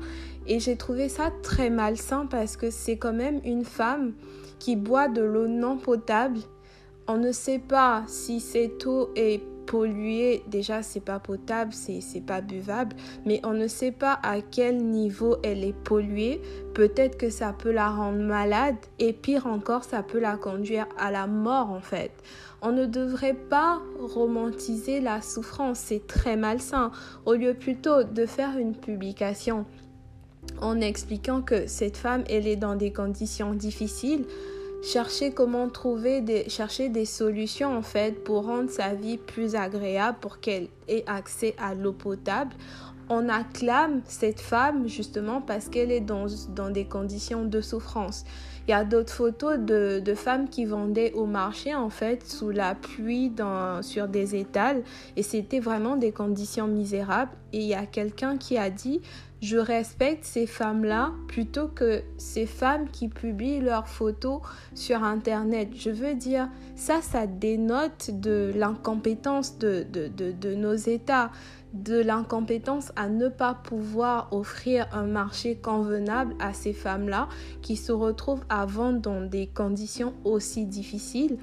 Et 0.46 0.60
j'ai 0.60 0.76
trouvé 0.76 1.08
ça 1.08 1.30
très 1.42 1.70
malsain 1.70 2.26
parce 2.26 2.56
que 2.56 2.70
c'est 2.70 2.96
quand 2.96 3.14
même 3.14 3.40
une 3.44 3.64
femme 3.64 4.12
qui 4.58 4.76
boit 4.76 5.08
de 5.08 5.22
l'eau 5.22 5.48
non 5.48 5.78
potable. 5.78 6.40
On 7.08 7.18
ne 7.18 7.32
sait 7.32 7.60
pas 7.60 8.04
si 8.06 8.40
cette 8.40 8.86
eau 8.86 9.10
est 9.14 9.40
polluée, 9.66 10.42
déjà 10.46 10.82
c'est 10.82 11.00
pas 11.00 11.18
potable, 11.18 11.72
c'est 11.72 12.24
pas 12.24 12.40
buvable, 12.40 12.96
mais 13.24 13.40
on 13.44 13.52
ne 13.52 13.66
sait 13.66 13.92
pas 13.92 14.18
à 14.22 14.40
quel 14.40 14.78
niveau 14.78 15.36
elle 15.42 15.64
est 15.64 15.72
polluée. 15.72 16.40
Peut-être 16.74 17.18
que 17.18 17.30
ça 17.30 17.52
peut 17.52 17.72
la 17.72 17.88
rendre 17.88 18.20
malade 18.20 18.76
et 18.98 19.12
pire 19.12 19.46
encore, 19.46 19.84
ça 19.84 20.02
peut 20.02 20.20
la 20.20 20.36
conduire 20.36 20.86
à 20.98 21.10
la 21.10 21.26
mort 21.26 21.70
en 21.70 21.80
fait. 21.80 22.12
On 22.62 22.72
ne 22.72 22.86
devrait 22.86 23.34
pas 23.34 23.80
romantiser 24.00 25.00
la 25.00 25.20
souffrance, 25.20 25.78
c'est 25.78 26.06
très 26.06 26.36
malsain. 26.36 26.90
Au 27.26 27.34
lieu 27.34 27.54
plutôt 27.54 28.02
de 28.02 28.26
faire 28.26 28.56
une 28.58 28.74
publication 28.74 29.66
en 30.60 30.80
expliquant 30.80 31.42
que 31.42 31.66
cette 31.66 31.96
femme, 31.96 32.24
elle 32.28 32.46
est 32.46 32.56
dans 32.56 32.76
des 32.76 32.92
conditions 32.92 33.52
difficiles, 33.52 34.24
chercher 34.86 35.32
comment 35.32 35.68
trouver 35.68 36.20
des 36.20 36.48
chercher 36.48 36.88
des 36.88 37.06
solutions 37.06 37.76
en 37.76 37.82
fait 37.82 38.22
pour 38.22 38.46
rendre 38.46 38.70
sa 38.70 38.94
vie 38.94 39.18
plus 39.18 39.56
agréable 39.56 40.18
pour 40.20 40.38
qu'elle 40.38 40.68
ait 40.86 41.02
accès 41.08 41.56
à 41.58 41.74
l'eau 41.74 41.92
potable. 41.92 42.54
On 43.08 43.28
acclame 43.28 44.02
cette 44.04 44.40
femme 44.40 44.88
justement 44.88 45.40
parce 45.40 45.68
qu'elle 45.68 45.90
est 45.90 46.00
dans, 46.00 46.26
dans 46.54 46.70
des 46.70 46.84
conditions 46.84 47.44
de 47.44 47.60
souffrance 47.60 48.24
il 48.66 48.72
y 48.72 48.74
a 48.74 48.84
d'autres 48.84 49.12
photos 49.12 49.58
de, 49.58 50.00
de, 50.00 50.14
femmes 50.14 50.48
qui 50.48 50.64
vendaient 50.64 51.12
au 51.12 51.26
marché 51.26 51.74
en 51.74 51.88
fait 51.88 52.26
sous 52.26 52.50
la 52.50 52.74
pluie 52.74 53.30
dans, 53.30 53.82
sur 53.82 54.08
des 54.08 54.34
étals 54.34 54.82
et 55.16 55.22
c'était 55.22 55.60
vraiment 55.60 55.96
des 55.96 56.10
conditions 56.10 56.66
misérables. 56.66 57.30
Et 57.52 57.60
il 57.60 57.66
y 57.66 57.74
a 57.74 57.86
quelqu'un 57.86 58.36
qui 58.36 58.58
a 58.58 58.70
dit 58.70 59.00
je 59.42 59.58
respecte 59.58 60.24
ces 60.24 60.46
femmes-là 60.46 61.12
plutôt 61.28 61.68
que 61.68 62.02
ces 62.16 62.46
femmes 62.46 62.88
qui 62.90 63.08
publient 63.08 63.60
leurs 63.60 63.86
photos 63.86 64.40
sur 64.74 65.04
Internet. 65.04 65.68
Je 65.76 65.90
veux 65.90 66.14
dire, 66.14 66.48
ça, 66.74 67.02
ça 67.02 67.26
dénote 67.26 68.10
de 68.12 68.50
l'incompétence 68.56 69.58
de, 69.58 69.86
de, 69.92 70.08
de, 70.08 70.32
de 70.32 70.54
nos 70.54 70.74
États 70.74 71.30
de 71.82 72.00
l'incompétence 72.00 72.92
à 72.96 73.08
ne 73.08 73.28
pas 73.28 73.54
pouvoir 73.54 74.28
offrir 74.32 74.86
un 74.92 75.06
marché 75.06 75.56
convenable 75.56 76.34
à 76.40 76.52
ces 76.52 76.72
femmes-là 76.72 77.28
qui 77.62 77.76
se 77.76 77.92
retrouvent 77.92 78.44
à 78.48 78.66
vendre 78.66 79.00
dans 79.00 79.20
des 79.20 79.46
conditions 79.46 80.14
aussi 80.24 80.66
difficiles 80.66 81.38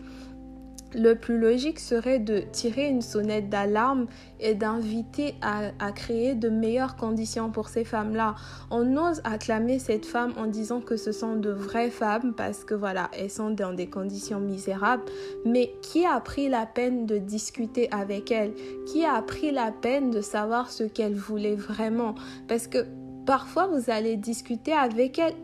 le 0.95 1.15
plus 1.15 1.37
logique 1.37 1.79
serait 1.79 2.19
de 2.19 2.39
tirer 2.51 2.87
une 2.87 3.01
sonnette 3.01 3.49
d'alarme 3.49 4.07
et 4.39 4.53
d'inviter 4.55 5.35
à, 5.41 5.91
créer 5.91 6.35
de 6.35 6.49
meilleures 6.49 6.95
conditions 6.95 7.49
pour 7.51 7.69
ces 7.69 7.83
femmes-là. 7.83 8.35
On 8.71 8.97
ose 8.97 9.21
acclamer 9.23 9.79
cette 9.79 10.05
femme 10.05 10.33
en 10.37 10.47
disant 10.47 10.81
que 10.81 10.97
ce 10.97 11.11
sont 11.11 11.35
de 11.35 11.49
vraies 11.49 11.89
femmes 11.89 12.33
parce 12.33 12.63
que 12.63 12.73
voilà, 12.73 13.09
elles 13.17 13.29
sont 13.29 13.51
dans 13.51 13.73
des 13.73 13.89
conditions 13.89 14.39
misérables. 14.39 15.03
Mais 15.45 15.73
qui 15.81 16.05
a 16.05 16.19
pris 16.19 16.49
la 16.49 16.65
peine 16.65 17.05
de 17.05 17.17
discuter 17.17 17.89
avec 17.91 18.31
elles 18.31 18.53
Qui 18.87 19.05
a 19.05 19.21
pris 19.21 19.51
la 19.51 19.71
peine 19.71 20.11
de 20.11 20.21
savoir 20.21 20.69
ce 20.69 20.83
qu'elles 20.83 21.15
voulaient 21.15 21.55
vraiment? 21.55 22.15
Parce 22.47 22.67
que 22.67 22.85
Parfois, 23.25 23.67
vous 23.67 23.89
allez 23.89 24.17
discuter 24.17 24.73
avec 24.73 25.17
elles. 25.17 25.35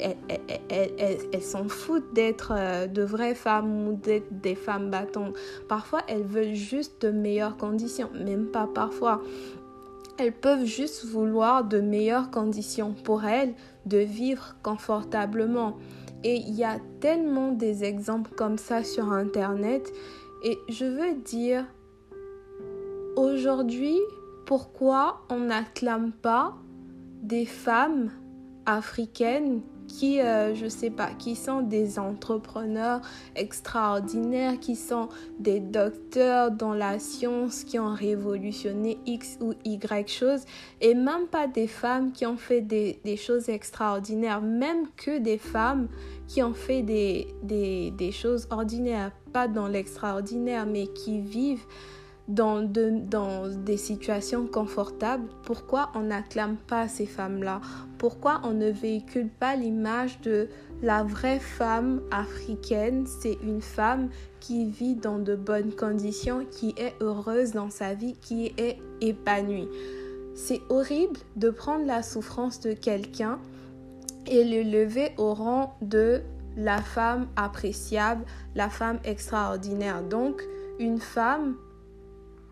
Elles, 0.69 1.41
s'en 1.41 1.69
foutent 1.69 2.13
d'être 2.13 2.51
euh, 2.55 2.87
de 2.87 3.03
vraies 3.03 3.35
femmes 3.35 3.87
ou 3.87 3.93
d'être 3.93 4.41
des 4.41 4.55
femmes 4.55 4.89
battantes. 4.89 5.35
Parfois, 5.69 6.01
elles 6.07 6.25
veulent 6.25 6.55
juste 6.55 7.05
de 7.05 7.11
meilleures 7.11 7.55
conditions. 7.55 8.09
Même 8.13 8.47
pas 8.47 8.67
parfois. 8.67 9.21
Elles 10.17 10.33
peuvent 10.33 10.65
juste 10.65 11.05
vouloir 11.05 11.63
de 11.63 11.79
meilleures 11.79 12.29
conditions 12.29 12.93
pour 13.05 13.23
elles 13.23 13.53
de 13.85 13.99
vivre 13.99 14.55
confortablement. 14.61 15.77
Et 16.25 16.35
il 16.35 16.53
y 16.55 16.65
a 16.65 16.79
tellement 16.99 17.53
des 17.53 17.85
exemples 17.85 18.31
comme 18.35 18.57
ça 18.57 18.83
sur 18.83 19.13
Internet. 19.13 19.89
Et 20.43 20.57
je 20.67 20.83
veux 20.83 21.15
dire, 21.15 21.65
aujourd'hui, 23.15 23.97
pourquoi 24.45 25.21
on 25.29 25.39
n'acclame 25.39 26.11
pas 26.11 26.57
des 27.21 27.45
femmes 27.45 28.11
africaines 28.65 29.61
qui, 29.89 30.21
euh, 30.21 30.53
je 30.53 30.67
sais 30.67 30.91
pas, 30.91 31.09
qui 31.17 31.35
sont 31.35 31.61
des 31.61 31.97
entrepreneurs 31.97 33.01
extraordinaires, 33.35 34.59
qui 34.59 34.75
sont 34.75 35.09
des 35.39 35.59
docteurs 35.59 36.51
dans 36.51 36.73
la 36.73 36.99
science, 36.99 37.63
qui 37.63 37.79
ont 37.79 37.93
révolutionné 37.93 38.99
X 39.05 39.39
ou 39.41 39.53
Y 39.65 40.07
choses, 40.07 40.41
et 40.79 40.93
même 40.93 41.27
pas 41.27 41.47
des 41.47 41.67
femmes 41.67 42.11
qui 42.11 42.25
ont 42.25 42.37
fait 42.37 42.61
des, 42.61 42.99
des 43.03 43.17
choses 43.17 43.49
extraordinaires, 43.49 44.41
même 44.41 44.87
que 44.95 45.17
des 45.17 45.39
femmes 45.39 45.87
qui 46.27 46.43
ont 46.43 46.53
fait 46.53 46.83
des, 46.83 47.27
des, 47.41 47.91
des 47.91 48.11
choses 48.11 48.47
ordinaires, 48.51 49.11
pas 49.33 49.47
dans 49.47 49.67
l'extraordinaire, 49.67 50.67
mais 50.67 50.87
qui 50.87 51.19
vivent 51.19 51.65
dans, 52.29 52.61
des 52.61 53.77
situations 53.77 54.45
confortables, 54.45 55.27
pourquoi 55.43 55.91
on 55.95 56.01
n'acclame 56.01 56.57
pas 56.67 56.87
ces 56.87 57.07
femmes-là? 57.07 57.59
Pourquoi 57.97 58.41
on 58.43 58.53
ne 58.53 58.69
véhicule 58.69 59.29
pas 59.29 59.55
l'image 59.55 60.21
de 60.21 60.47
la 60.83 61.03
vraie 61.03 61.39
femme 61.39 62.01
africaine? 62.11 63.05
C'est 63.21 63.37
une 63.43 63.61
femme 63.61 64.09
qui 64.39 64.69
vit 64.69 64.95
dans 64.95 65.17
de 65.17 65.35
bonnes 65.35 65.73
conditions, 65.73 66.45
qui 66.51 66.75
est 66.77 66.93
heureuse 67.01 67.51
dans 67.51 67.71
sa 67.71 67.95
vie, 67.95 68.15
qui 68.21 68.53
est 68.57 68.77
épanouie. 69.01 69.67
C'est 70.35 70.61
horrible 70.69 71.19
de 71.35 71.49
prendre 71.49 71.85
la 71.85 72.03
souffrance 72.03 72.59
de 72.59 72.73
quelqu'un 72.73 73.39
et 74.27 74.43
le 74.43 74.69
lever 74.69 75.11
au 75.17 75.33
rang 75.33 75.75
de 75.81 76.21
la 76.55 76.81
femme 76.81 77.27
appréciable, 77.35 78.23
la 78.53 78.69
femme 78.69 78.99
extraordinaire. 79.03 80.03
Donc, 80.03 80.41
une 80.79 80.99
femme 80.99 81.55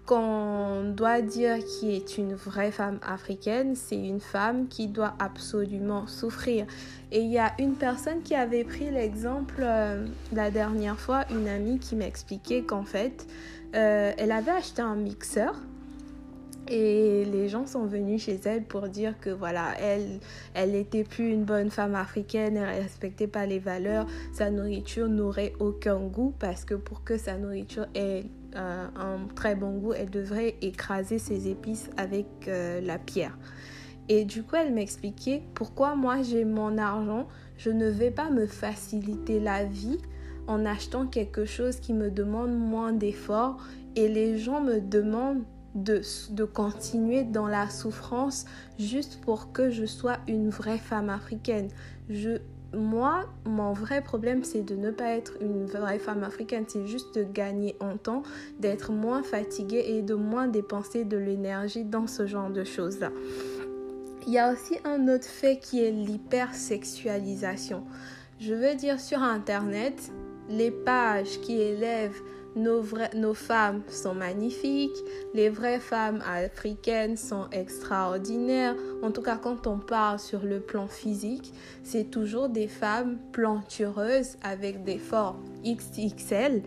qu'on 0.07 0.85
doit 0.95 1.21
dire 1.21 1.57
qui 1.59 1.93
est 1.93 2.17
une 2.17 2.33
vraie 2.33 2.71
femme 2.71 2.97
africaine, 3.05 3.75
c'est 3.75 3.99
une 3.99 4.21
femme 4.21 4.69
qui 4.69 4.87
doit 4.87 5.13
absolument 5.19 6.07
souffrir. 6.07 6.65
Et 7.11 7.19
il 7.19 7.29
y 7.29 7.37
a 7.37 7.51
une 7.59 7.75
personne 7.75 8.23
qui 8.23 8.33
avait 8.33 8.63
pris 8.63 8.89
l'exemple 8.89 9.59
euh, 9.59 10.07
la 10.31 10.49
dernière 10.49 10.97
fois, 10.97 11.25
une 11.29 11.49
amie 11.49 11.77
qui 11.77 11.95
m'expliquait 11.95 12.63
qu'en 12.63 12.83
fait, 12.83 13.27
euh, 13.75 14.13
elle 14.17 14.31
avait 14.31 14.51
acheté 14.51 14.81
un 14.81 14.95
mixeur. 14.95 15.55
Et 16.69 17.25
les 17.25 17.47
gens 17.47 17.65
sont 17.65 17.85
venus 17.85 18.23
chez 18.23 18.39
elle 18.45 18.63
pour 18.63 18.89
dire 18.89 19.19
que 19.19 19.29
voilà, 19.29 19.73
elle, 19.79 20.19
elle 20.53 20.71
n'était 20.71 21.03
plus 21.03 21.31
une 21.31 21.43
bonne 21.43 21.69
femme 21.69 21.95
africaine, 21.95 22.57
elle 22.57 22.81
respectait 22.81 23.27
pas 23.27 23.45
les 23.45 23.59
valeurs, 23.59 24.05
sa 24.33 24.51
nourriture 24.51 25.07
n'aurait 25.07 25.53
aucun 25.59 25.99
goût 25.99 26.33
parce 26.39 26.65
que 26.65 26.75
pour 26.75 27.03
que 27.03 27.17
sa 27.17 27.37
nourriture 27.37 27.87
ait 27.95 28.25
un 28.55 29.19
très 29.35 29.55
bon 29.55 29.77
goût, 29.77 29.93
elle 29.93 30.09
devrait 30.09 30.55
écraser 30.61 31.19
ses 31.19 31.47
épices 31.47 31.89
avec 31.97 32.25
euh, 32.47 32.81
la 32.81 32.97
pierre. 32.97 33.37
Et 34.09 34.25
du 34.25 34.43
coup, 34.43 34.55
elle 34.55 34.73
m'expliquait 34.73 35.43
pourquoi 35.53 35.95
moi 35.95 36.21
j'ai 36.21 36.45
mon 36.45 36.77
argent, 36.77 37.27
je 37.57 37.69
ne 37.69 37.87
vais 37.87 38.11
pas 38.11 38.29
me 38.29 38.47
faciliter 38.47 39.39
la 39.39 39.65
vie 39.65 39.99
en 40.47 40.65
achetant 40.65 41.07
quelque 41.07 41.45
chose 41.45 41.79
qui 41.79 41.93
me 41.93 42.09
demande 42.09 42.57
moins 42.57 42.93
d'efforts 42.93 43.57
et 43.95 44.07
les 44.07 44.37
gens 44.37 44.61
me 44.61 44.79
demandent 44.79 45.43
de, 45.75 46.01
de, 46.31 46.43
continuer 46.43 47.23
dans 47.23 47.47
la 47.47 47.69
souffrance 47.69 48.45
juste 48.79 49.21
pour 49.21 49.51
que 49.51 49.69
je 49.69 49.85
sois 49.85 50.17
une 50.27 50.49
vraie 50.49 50.77
femme 50.77 51.09
africaine. 51.09 51.69
Je, 52.09 52.39
moi, 52.73 53.25
mon 53.45 53.73
vrai 53.73 54.01
problème, 54.01 54.43
c'est 54.43 54.61
de 54.61 54.75
ne 54.75 54.91
pas 54.91 55.11
être 55.15 55.33
une 55.41 55.65
vraie 55.65 55.99
femme 55.99 56.23
africaine. 56.23 56.65
C'est 56.67 56.87
juste 56.87 57.15
de 57.15 57.23
gagner 57.23 57.75
en 57.79 57.97
temps, 57.97 58.23
d'être 58.59 58.91
moins 58.91 59.23
fatiguée 59.23 59.83
et 59.87 60.01
de 60.01 60.15
moins 60.15 60.47
dépenser 60.47 61.03
de 61.05 61.17
l'énergie 61.17 61.83
dans 61.83 62.07
ce 62.07 62.25
genre 62.25 62.49
de 62.49 62.63
choses-là. 62.63 63.11
Il 64.25 64.33
y 64.33 64.39
a 64.39 64.51
aussi 64.51 64.77
un 64.83 65.07
autre 65.07 65.27
fait 65.27 65.57
qui 65.57 65.83
est 65.83 65.91
l'hypersexualisation. 65.91 67.83
Je 68.39 68.53
veux 68.53 68.75
dire, 68.75 68.99
sur 68.99 69.23
Internet, 69.23 70.11
les 70.49 70.71
pages 70.71 71.39
qui 71.41 71.59
élèvent 71.59 72.21
nos, 72.57 72.83
nos 73.15 73.33
femmes 73.33 73.81
sont 73.87 74.13
magnifiques, 74.13 74.97
les 75.33 75.49
vraies 75.49 75.79
femmes 75.79 76.21
africaines 76.25 77.15
sont 77.15 77.47
extraordinaires. 77.51 78.75
En 79.03 79.11
tout 79.11 79.21
cas, 79.21 79.37
quand 79.37 79.67
on 79.67 79.77
parle 79.77 80.19
sur 80.19 80.43
le 80.43 80.59
plan 80.59 80.87
physique, 80.87 81.53
c'est 81.83 82.09
toujours 82.09 82.49
des 82.49 82.67
femmes 82.67 83.17
plantureuses 83.31 84.37
avec 84.43 84.83
des 84.83 84.97
formes 84.97 85.43
XXL 85.63 86.63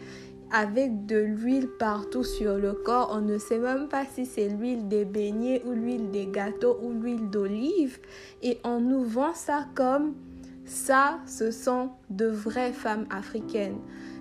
avec 0.52 1.06
de 1.06 1.16
l'huile 1.16 1.68
partout 1.78 2.24
sur 2.24 2.56
le 2.56 2.72
corps. 2.72 3.10
On 3.12 3.20
ne 3.20 3.38
sait 3.38 3.58
même 3.58 3.88
pas 3.88 4.04
si 4.04 4.26
c'est 4.26 4.48
l'huile 4.48 4.88
des 4.88 5.04
beignets 5.04 5.62
ou 5.64 5.72
l'huile 5.72 6.10
des 6.10 6.26
gâteaux 6.26 6.78
ou 6.82 6.92
l'huile 6.92 7.30
d'olive. 7.30 7.98
Et 8.42 8.58
on 8.64 8.80
nous 8.80 9.04
vend 9.04 9.34
ça 9.34 9.66
comme 9.74 10.14
ça, 10.64 11.18
ce 11.26 11.50
sont 11.50 11.90
de 12.10 12.26
vraies 12.26 12.72
femmes 12.72 13.06
africaines. 13.10 13.78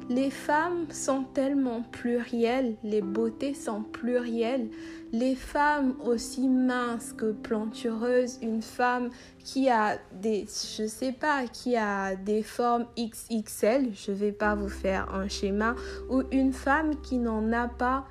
Les 0.09 0.31
femmes 0.31 0.87
sont 0.89 1.23
tellement 1.35 1.83
plurielles, 1.83 2.75
les 2.83 3.01
beautés 3.01 3.53
sont 3.53 3.83
plurielles. 3.83 4.67
Les 5.11 5.35
femmes 5.35 5.93
aussi 6.03 6.47
minces 6.47 7.13
que 7.13 7.31
plantureuses, 7.31 8.39
une 8.41 8.63
femme 8.63 9.11
qui 9.43 9.69
a 9.69 9.99
des, 10.11 10.47
je 10.47 10.87
sais 10.87 11.11
pas, 11.11 11.45
qui 11.45 11.75
a 11.77 12.15
des 12.15 12.41
formes 12.41 12.87
XXL, 12.97 13.91
je 13.93 14.11
vais 14.11 14.31
pas 14.31 14.55
vous 14.55 14.69
faire 14.69 15.13
un 15.13 15.27
schéma, 15.27 15.75
ou 16.09 16.23
une 16.31 16.53
femme 16.53 16.99
qui 17.01 17.19
n'en 17.19 17.51
a 17.53 17.67
pas 17.67 18.05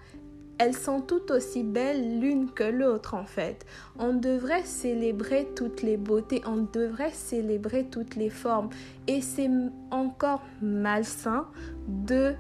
elles 0.59 0.77
sont 0.77 1.01
toutes 1.01 1.31
aussi 1.31 1.63
belles 1.63 2.21
l'une 2.21 2.51
que 2.51 2.65
l'autre 2.65 3.15
en 3.15 3.25
fait. 3.25 3.65
On 3.99 4.13
devrait 4.13 4.65
célébrer 4.65 5.49
toutes 5.55 5.83
les 5.83 5.97
beautés, 5.97 6.43
on 6.47 6.69
devrait 6.73 7.13
célébrer 7.13 7.87
toutes 7.87 8.17
les 8.17 8.31
formes. 8.31 8.71
Et 9.07 9.21
c'est 9.21 9.51
encore 9.91 10.43
malsain 10.61 11.47
de 11.87 12.35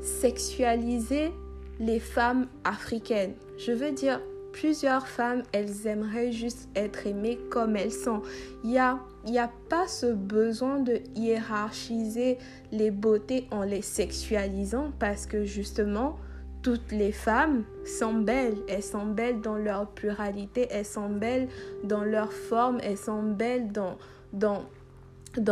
sexualiser 0.00 1.32
les 1.80 1.98
femmes 1.98 2.46
africaines. 2.64 3.34
Je 3.58 3.72
veux 3.72 3.92
dire, 3.92 4.20
plusieurs 4.52 5.08
femmes, 5.08 5.42
elles 5.52 5.88
aimeraient 5.88 6.30
juste 6.30 6.68
être 6.76 7.08
aimées 7.08 7.38
comme 7.50 7.76
elles 7.76 7.92
sont. 7.92 8.22
Il 8.62 8.70
n'y 8.70 8.78
a, 8.78 9.00
y 9.26 9.38
a 9.38 9.50
pas 9.68 9.88
ce 9.88 10.06
besoin 10.06 10.78
de 10.78 11.00
hiérarchiser 11.16 12.38
les 12.70 12.92
beautés 12.92 13.48
en 13.50 13.62
les 13.62 13.82
sexualisant 13.82 14.92
parce 15.00 15.26
que 15.26 15.44
justement, 15.44 16.16
toutes 16.64 16.92
les 16.92 17.12
femmes 17.12 17.62
sont 17.84 18.14
belles. 18.14 18.56
Elles 18.68 18.82
sont 18.82 19.06
belles 19.06 19.40
dans 19.42 19.56
leur 19.56 19.86
pluralité, 19.86 20.66
elles 20.70 20.86
sont 20.86 21.10
belles 21.10 21.48
dans 21.84 22.02
leur 22.02 22.32
forme, 22.32 22.78
elles 22.82 22.96
sont 22.96 23.22
belles 23.22 23.70
dans, 23.70 23.98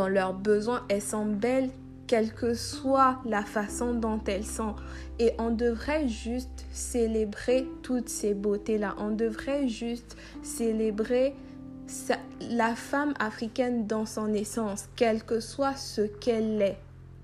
leurs 0.08 0.32
besoins, 0.32 0.84
elles 0.88 1.02
sont 1.02 1.26
belles 1.26 1.70
quelle 2.08 2.32
que 2.32 2.52
soit 2.52 3.20
la 3.24 3.42
façon 3.42 3.94
dont 3.94 4.20
elles 4.26 4.44
sont. 4.44 4.74
Et 5.18 5.32
on 5.38 5.50
devrait 5.50 6.08
juste 6.08 6.66
célébrer 6.72 7.66
toutes 7.82 8.08
ces 8.08 8.34
beautés-là. 8.34 8.94
On 8.98 9.10
devrait 9.10 9.68
juste 9.68 10.16
célébrer 10.42 11.34
la 12.50 12.74
femme 12.74 13.14
africaine 13.18 13.86
dans 13.86 14.06
son 14.06 14.32
essence, 14.32 14.88
quel 14.96 15.22
que 15.24 15.40
soit 15.40 15.76
ce 15.76 16.02
qu'elle 16.02 16.60
est, 16.60 16.78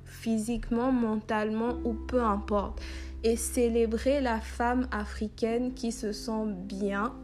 physiquement, 0.04 0.92
mentalement 0.92 1.74
ou 1.84 1.92
peu 1.92 2.22
importe 2.22 2.80
et 3.24 3.36
célébrer 3.36 4.20
la 4.20 4.40
femme 4.40 4.88
africaine 4.90 5.74
qui 5.74 5.92
se 5.92 6.12
sent 6.12 6.46
bien 6.46 7.14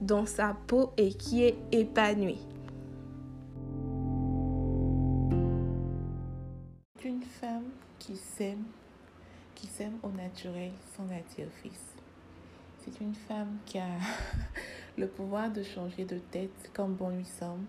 dans 0.00 0.26
sa 0.26 0.56
peau 0.66 0.92
et 0.96 1.10
qui 1.10 1.44
est 1.44 1.56
épanouie. 1.72 2.46
Une 7.04 7.22
femme 7.22 7.70
qui 7.98 8.16
s'aime, 8.16 8.64
qui 9.54 9.66
s'aime 9.66 9.98
au 10.02 10.10
naturel 10.10 10.72
sans 10.96 11.10
artifice. 11.10 11.94
C'est 12.78 13.00
une 13.00 13.14
femme 13.14 13.58
qui 13.66 13.78
a 13.78 13.86
le 14.98 15.06
pouvoir 15.06 15.50
de 15.50 15.62
changer 15.62 16.04
de 16.04 16.18
tête 16.18 16.70
comme 16.74 16.94
bon 16.94 17.10
lui 17.10 17.24
semble, 17.24 17.64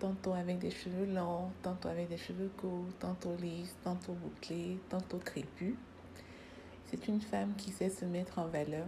tantôt 0.00 0.32
avec 0.32 0.58
des 0.58 0.70
cheveux 0.70 1.06
longs, 1.06 1.50
tantôt 1.62 1.88
avec 1.88 2.08
des 2.08 2.16
cheveux 2.16 2.50
courts, 2.58 2.88
tantôt 2.98 3.34
lisses, 3.40 3.76
tantôt 3.82 4.12
bouclés, 4.12 4.78
tantôt 4.88 5.18
crépus. 5.18 5.74
C'est 6.94 7.08
une 7.08 7.20
femme 7.20 7.56
qui 7.56 7.72
sait 7.72 7.90
se 7.90 8.04
mettre 8.04 8.38
en 8.38 8.46
valeur, 8.46 8.86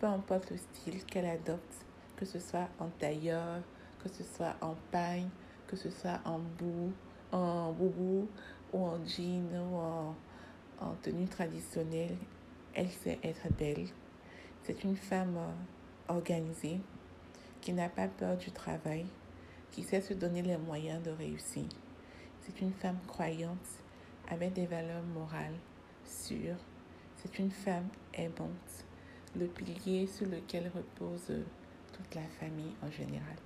peu 0.00 0.06
importe 0.06 0.50
le 0.50 0.56
style 0.56 1.04
qu'elle 1.04 1.26
adopte, 1.26 1.84
que 2.16 2.24
ce 2.24 2.38
soit 2.38 2.70
en 2.78 2.88
tailleur, 2.88 3.60
que 4.02 4.08
ce 4.08 4.24
soit 4.24 4.56
en 4.62 4.74
paille, 4.90 5.28
que 5.66 5.76
ce 5.76 5.90
soit 5.90 6.20
en 6.24 6.38
boue, 6.38 6.90
en 7.32 7.70
boubou 7.72 8.28
ou 8.72 8.86
en 8.86 9.04
jean 9.04 9.44
ou 9.52 9.76
en, 9.76 10.14
en 10.80 10.94
tenue 11.02 11.26
traditionnelle, 11.26 12.16
elle 12.72 12.88
sait 12.88 13.18
être 13.22 13.52
belle. 13.58 13.88
C'est 14.62 14.82
une 14.82 14.96
femme 14.96 15.36
euh, 15.36 16.14
organisée 16.14 16.80
qui 17.60 17.74
n'a 17.74 17.90
pas 17.90 18.08
peur 18.08 18.38
du 18.38 18.52
travail, 18.52 19.04
qui 19.70 19.82
sait 19.82 20.00
se 20.00 20.14
donner 20.14 20.40
les 20.40 20.56
moyens 20.56 21.02
de 21.02 21.10
réussir. 21.10 21.66
C'est 22.40 22.62
une 22.62 22.72
femme 22.72 23.00
croyante 23.06 23.68
avec 24.30 24.54
des 24.54 24.66
valeurs 24.66 25.02
morales 25.02 25.58
sûres. 26.06 26.56
C'est 27.24 27.38
une 27.38 27.50
femme 27.50 27.88
aimante, 28.12 28.84
le 29.38 29.46
pilier 29.46 30.06
sur 30.06 30.26
lequel 30.26 30.70
repose 30.74 31.34
toute 31.92 32.14
la 32.14 32.22
famille 32.38 32.72
en 32.82 32.90
général. 32.90 33.36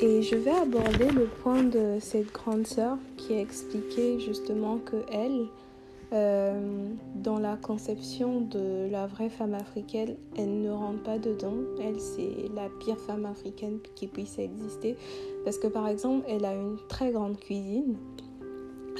Et 0.00 0.22
je 0.22 0.36
vais 0.36 0.52
aborder 0.52 1.10
le 1.10 1.26
point 1.26 1.64
de 1.64 1.98
cette 2.00 2.32
grande 2.32 2.66
sœur 2.66 2.98
qui 3.16 3.34
a 3.34 3.40
expliqué 3.40 4.20
justement 4.20 4.78
que 4.78 4.96
elle, 5.12 5.46
euh, 6.12 6.88
dans 7.16 7.38
la 7.38 7.56
conception 7.56 8.42
de 8.42 8.88
la 8.90 9.06
vraie 9.06 9.28
femme 9.28 9.54
africaine, 9.54 10.16
elle 10.36 10.60
ne 10.60 10.70
rentre 10.70 11.02
pas 11.02 11.18
dedans. 11.18 11.54
Elle, 11.80 12.00
c'est 12.00 12.48
la 12.54 12.68
pire 12.80 12.98
femme 12.98 13.26
africaine 13.26 13.78
qui 13.96 14.06
puisse 14.06 14.38
exister. 14.38 14.96
Parce 15.44 15.58
que 15.58 15.66
par 15.66 15.88
exemple, 15.88 16.26
elle 16.28 16.44
a 16.44 16.54
une 16.54 16.78
très 16.88 17.10
grande 17.10 17.38
cuisine 17.38 17.96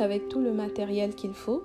avec 0.00 0.28
tout 0.28 0.40
le 0.40 0.52
matériel 0.52 1.14
qu'il 1.14 1.34
faut. 1.34 1.62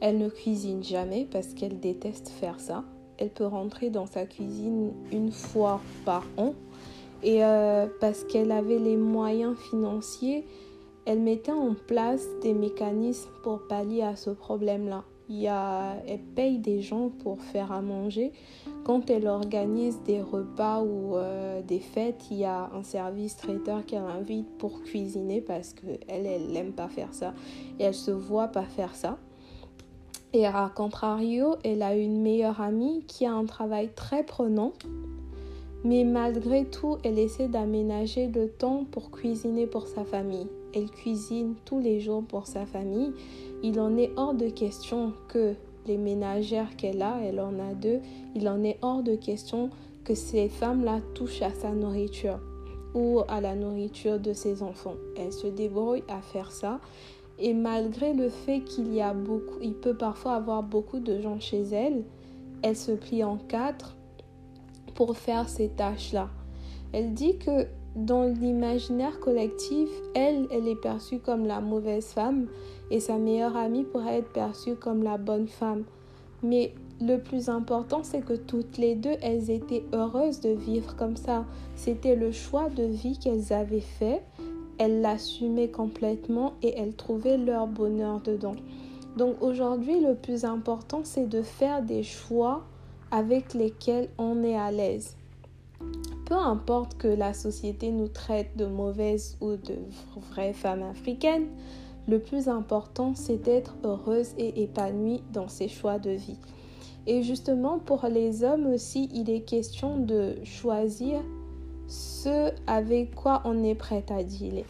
Elle 0.00 0.18
ne 0.18 0.28
cuisine 0.28 0.82
jamais 0.82 1.26
parce 1.30 1.54
qu'elle 1.54 1.80
déteste 1.80 2.28
faire 2.28 2.60
ça. 2.60 2.84
Elle 3.18 3.30
peut 3.30 3.46
rentrer 3.46 3.90
dans 3.90 4.06
sa 4.06 4.26
cuisine 4.26 4.92
une 5.12 5.30
fois 5.30 5.80
par 6.04 6.24
an 6.36 6.54
et 7.24 7.42
euh, 7.42 7.86
parce 8.00 8.22
qu'elle 8.24 8.52
avait 8.52 8.78
les 8.78 8.98
moyens 8.98 9.56
financiers, 9.56 10.46
elle 11.06 11.20
mettait 11.20 11.52
en 11.52 11.74
place 11.74 12.26
des 12.42 12.52
mécanismes 12.52 13.30
pour 13.42 13.66
pallier 13.66 14.02
à 14.02 14.14
ce 14.14 14.30
problème-là. 14.30 15.04
Il 15.30 15.40
y 15.40 15.48
a, 15.48 15.96
elle 16.06 16.20
paye 16.20 16.58
des 16.58 16.82
gens 16.82 17.08
pour 17.08 17.40
faire 17.40 17.72
à 17.72 17.80
manger. 17.80 18.32
Quand 18.84 19.08
elle 19.08 19.26
organise 19.26 19.98
des 20.04 20.20
repas 20.20 20.82
ou 20.82 21.16
euh, 21.16 21.62
des 21.62 21.78
fêtes, 21.78 22.26
il 22.30 22.38
y 22.38 22.44
a 22.44 22.70
un 22.74 22.82
service 22.82 23.36
traiteur 23.36 23.84
qu'elle 23.86 24.02
invite 24.02 24.46
pour 24.58 24.82
cuisiner 24.82 25.40
parce 25.40 25.72
qu'elle, 25.72 26.26
elle 26.26 26.48
n'aime 26.52 26.72
pas 26.72 26.88
faire 26.88 27.12
ça. 27.12 27.32
Et 27.78 27.84
elle 27.84 27.94
se 27.94 28.10
voit 28.10 28.48
pas 28.48 28.64
faire 28.64 28.94
ça. 28.94 29.18
Et 30.32 30.46
à 30.46 30.70
contrario, 30.74 31.56
elle 31.64 31.82
a 31.82 31.96
une 31.96 32.20
meilleure 32.20 32.60
amie 32.60 33.04
qui 33.06 33.24
a 33.24 33.32
un 33.32 33.46
travail 33.46 33.90
très 33.94 34.22
prenant 34.22 34.72
mais 35.84 36.02
malgré 36.02 36.64
tout, 36.64 36.96
elle 37.04 37.18
essaie 37.18 37.46
d'aménager 37.46 38.26
le 38.26 38.48
temps 38.48 38.86
pour 38.90 39.10
cuisiner 39.10 39.66
pour 39.66 39.86
sa 39.86 40.04
famille. 40.04 40.46
Elle 40.74 40.90
cuisine 40.90 41.54
tous 41.66 41.78
les 41.78 42.00
jours 42.00 42.24
pour 42.24 42.46
sa 42.46 42.64
famille. 42.64 43.12
Il 43.62 43.78
en 43.78 43.96
est 43.98 44.10
hors 44.16 44.32
de 44.32 44.48
question 44.48 45.12
que 45.28 45.54
les 45.86 45.98
ménagères 45.98 46.76
qu'elle 46.76 47.02
a, 47.02 47.18
elle 47.22 47.40
en 47.40 47.58
a 47.58 47.74
deux, 47.74 48.00
il 48.34 48.48
en 48.48 48.62
est 48.62 48.78
hors 48.82 49.02
de 49.02 49.14
question 49.16 49.70
que 50.04 50.14
ces 50.14 50.48
femmes-là 50.48 51.00
touchent 51.14 51.42
à 51.42 51.52
sa 51.52 51.70
nourriture 51.70 52.40
ou 52.94 53.22
à 53.28 53.40
la 53.40 53.54
nourriture 53.54 54.20
de 54.20 54.32
ses 54.32 54.62
enfants. 54.62 54.94
Elle 55.16 55.32
se 55.32 55.46
débrouille 55.46 56.04
à 56.08 56.20
faire 56.20 56.52
ça. 56.52 56.80
Et 57.38 57.52
malgré 57.52 58.14
le 58.14 58.28
fait 58.28 58.60
qu'il 58.60 58.94
y 58.94 59.00
a 59.00 59.12
beaucoup, 59.12 59.58
il 59.60 59.74
peut 59.74 59.96
parfois 59.96 60.34
avoir 60.34 60.62
beaucoup 60.62 61.00
de 61.00 61.20
gens 61.20 61.40
chez 61.40 61.62
elle, 61.62 62.04
elle 62.62 62.76
se 62.76 62.92
plie 62.92 63.24
en 63.24 63.36
quatre 63.36 63.96
pour 64.94 65.16
faire 65.16 65.48
ces 65.48 65.68
tâches-là. 65.68 66.30
Elle 66.92 67.12
dit 67.12 67.38
que 67.38 67.66
dans 67.96 68.24
l'imaginaire 68.24 69.20
collectif, 69.20 69.88
elle, 70.14 70.48
elle 70.50 70.66
est 70.66 70.80
perçue 70.80 71.20
comme 71.20 71.46
la 71.46 71.60
mauvaise 71.60 72.06
femme 72.06 72.46
et 72.90 72.98
sa 73.00 73.18
meilleure 73.18 73.56
amie 73.56 73.84
pourrait 73.84 74.18
être 74.18 74.32
perçue 74.32 74.74
comme 74.74 75.02
la 75.02 75.16
bonne 75.16 75.46
femme. 75.46 75.84
Mais 76.42 76.74
le 77.00 77.18
plus 77.18 77.48
important, 77.48 78.02
c'est 78.02 78.24
que 78.24 78.34
toutes 78.34 78.78
les 78.78 78.94
deux, 78.94 79.14
elles 79.22 79.50
étaient 79.50 79.84
heureuses 79.92 80.40
de 80.40 80.50
vivre 80.50 80.96
comme 80.96 81.16
ça. 81.16 81.44
C'était 81.76 82.16
le 82.16 82.32
choix 82.32 82.68
de 82.68 82.84
vie 82.84 83.18
qu'elles 83.18 83.52
avaient 83.52 83.80
fait. 83.80 84.22
Elles 84.78 85.00
l'assumaient 85.00 85.70
complètement 85.70 86.54
et 86.62 86.76
elles 86.76 86.94
trouvaient 86.94 87.38
leur 87.38 87.66
bonheur 87.66 88.20
dedans. 88.20 88.56
Donc 89.16 89.40
aujourd'hui, 89.40 90.00
le 90.00 90.14
plus 90.14 90.44
important, 90.44 91.02
c'est 91.04 91.28
de 91.28 91.42
faire 91.42 91.82
des 91.82 92.02
choix 92.02 92.64
avec 93.12 93.54
lesquels 93.54 94.08
on 94.18 94.42
est 94.42 94.56
à 94.56 94.72
l'aise. 94.72 95.16
Peu 96.24 96.34
importe 96.34 96.96
que 96.96 97.08
la 97.08 97.34
société 97.34 97.90
nous 97.90 98.08
traite 98.08 98.56
de 98.56 98.66
mauvaises 98.66 99.36
ou 99.40 99.56
de 99.56 99.76
vraies 100.30 100.54
femmes 100.54 100.82
africaines, 100.82 101.48
le 102.08 102.18
plus 102.18 102.48
important 102.48 103.14
c'est 103.14 103.36
d'être 103.36 103.76
heureuse 103.84 104.32
et 104.38 104.62
épanouie 104.62 105.22
dans 105.32 105.48
ses 105.48 105.68
choix 105.68 105.98
de 105.98 106.10
vie. 106.10 106.38
Et 107.06 107.22
justement 107.22 107.78
pour 107.78 108.06
les 108.06 108.44
hommes 108.44 108.66
aussi, 108.66 109.10
il 109.12 109.28
est 109.28 109.42
question 109.42 109.98
de 109.98 110.36
choisir 110.44 111.20
ce 111.86 112.50
avec 112.66 113.14
quoi 113.14 113.42
on 113.44 113.62
est 113.62 113.74
prêt 113.74 114.04
à 114.08 114.22
dealer. 114.22 114.64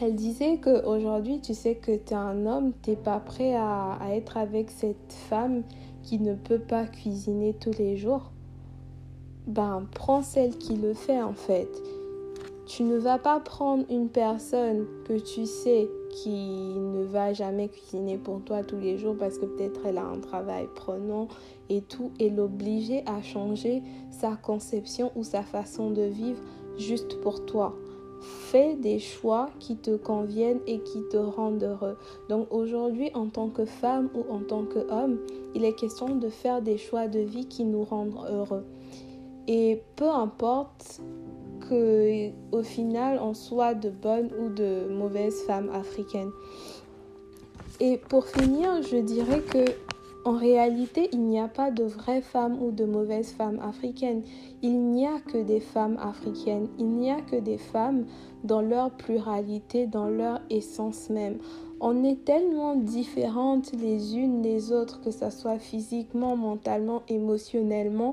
Elle 0.00 0.14
disait 0.14 0.58
qu'aujourd'hui, 0.58 1.40
tu 1.40 1.54
sais 1.54 1.74
que 1.74 1.96
tu 1.96 2.12
es 2.12 2.14
un 2.14 2.44
homme, 2.44 2.72
tu 2.82 2.90
n'es 2.90 2.96
pas 2.96 3.18
prêt 3.18 3.54
à, 3.56 3.94
à 3.94 4.10
être 4.10 4.36
avec 4.36 4.70
cette 4.70 5.12
femme 5.28 5.62
qui 6.02 6.20
ne 6.20 6.34
peut 6.34 6.58
pas 6.58 6.84
cuisiner 6.84 7.54
tous 7.54 7.72
les 7.78 7.96
jours, 7.96 8.30
ben 9.46 9.86
prends 9.94 10.22
celle 10.22 10.56
qui 10.56 10.76
le 10.76 10.92
fait 10.92 11.22
en 11.22 11.34
fait. 11.34 11.68
Tu 12.66 12.82
ne 12.82 12.96
vas 12.96 13.18
pas 13.18 13.38
prendre 13.38 13.84
une 13.90 14.08
personne 14.08 14.86
que 15.04 15.18
tu 15.18 15.46
sais 15.46 15.88
qui 16.10 16.74
ne 16.76 17.04
va 17.04 17.32
jamais 17.32 17.68
cuisiner 17.68 18.18
pour 18.18 18.42
toi 18.42 18.64
tous 18.64 18.78
les 18.78 18.98
jours 18.98 19.14
parce 19.16 19.38
que 19.38 19.46
peut-être 19.46 19.82
elle 19.86 19.98
a 19.98 20.04
un 20.04 20.18
travail 20.18 20.66
prenant 20.74 21.28
et 21.68 21.80
tout 21.80 22.10
et 22.18 22.28
l'obliger 22.28 23.04
à 23.06 23.22
changer 23.22 23.82
sa 24.10 24.34
conception 24.34 25.12
ou 25.14 25.22
sa 25.22 25.42
façon 25.42 25.90
de 25.90 26.02
vivre 26.02 26.40
juste 26.76 27.20
pour 27.20 27.46
toi. 27.46 27.76
Fais 28.20 28.74
des 28.74 28.98
choix 28.98 29.50
qui 29.60 29.76
te 29.76 29.94
conviennent 29.94 30.60
et 30.66 30.80
qui 30.80 31.02
te 31.08 31.18
rendent 31.18 31.62
heureux. 31.62 31.96
Donc 32.28 32.48
aujourd'hui, 32.50 33.10
en 33.14 33.28
tant 33.28 33.48
que 33.48 33.64
femme 33.64 34.08
ou 34.14 34.32
en 34.32 34.40
tant 34.40 34.64
qu'homme, 34.64 35.18
il 35.54 35.64
est 35.64 35.74
question 35.74 36.16
de 36.16 36.28
faire 36.28 36.62
des 36.62 36.78
choix 36.78 37.06
de 37.06 37.20
vie 37.20 37.46
qui 37.46 37.64
nous 37.64 37.84
rendent 37.84 38.16
heureux. 38.28 38.64
Et 39.48 39.82
peu 39.96 40.08
importe 40.08 41.00
que 41.68 42.30
au 42.52 42.62
final 42.62 43.18
on 43.22 43.34
soit 43.34 43.74
de 43.74 43.90
bonnes 43.90 44.30
ou 44.40 44.48
de 44.48 44.88
mauvaises 44.90 45.42
femmes 45.46 45.70
africaines. 45.70 46.30
Et 47.80 47.98
pour 47.98 48.26
finir, 48.26 48.82
je 48.82 48.96
dirais 48.96 49.40
que 49.40 49.64
en 50.26 50.32
réalité, 50.32 51.08
il 51.12 51.20
n'y 51.20 51.38
a 51.38 51.46
pas 51.46 51.70
de 51.70 51.84
vraies 51.84 52.20
femmes 52.20 52.60
ou 52.60 52.72
de 52.72 52.84
mauvaises 52.84 53.30
femmes 53.30 53.60
africaines. 53.62 54.22
Il 54.60 54.90
n'y 54.90 55.06
a 55.06 55.20
que 55.20 55.38
des 55.38 55.60
femmes 55.60 55.96
africaines. 56.02 56.66
Il 56.80 56.88
n'y 56.88 57.12
a 57.12 57.20
que 57.20 57.36
des 57.36 57.58
femmes 57.58 58.06
dans 58.42 58.60
leur 58.60 58.90
pluralité, 58.90 59.86
dans 59.86 60.08
leur 60.08 60.40
essence 60.50 61.10
même. 61.10 61.38
On 61.80 62.02
est 62.02 62.24
tellement 62.24 62.74
différentes 62.74 63.70
les 63.80 64.16
unes 64.16 64.42
des 64.42 64.72
autres, 64.72 65.00
que 65.00 65.12
ce 65.12 65.30
soit 65.30 65.60
physiquement, 65.60 66.36
mentalement, 66.36 67.02
émotionnellement. 67.08 68.12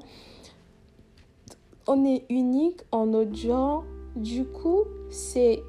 On 1.86 2.06
est 2.06 2.26
unique 2.30 2.82
en 2.92 3.08
notre 3.08 3.36
genre. 3.36 3.84
Du 4.16 4.46
coup, 4.46 4.84
c'est 5.10 5.62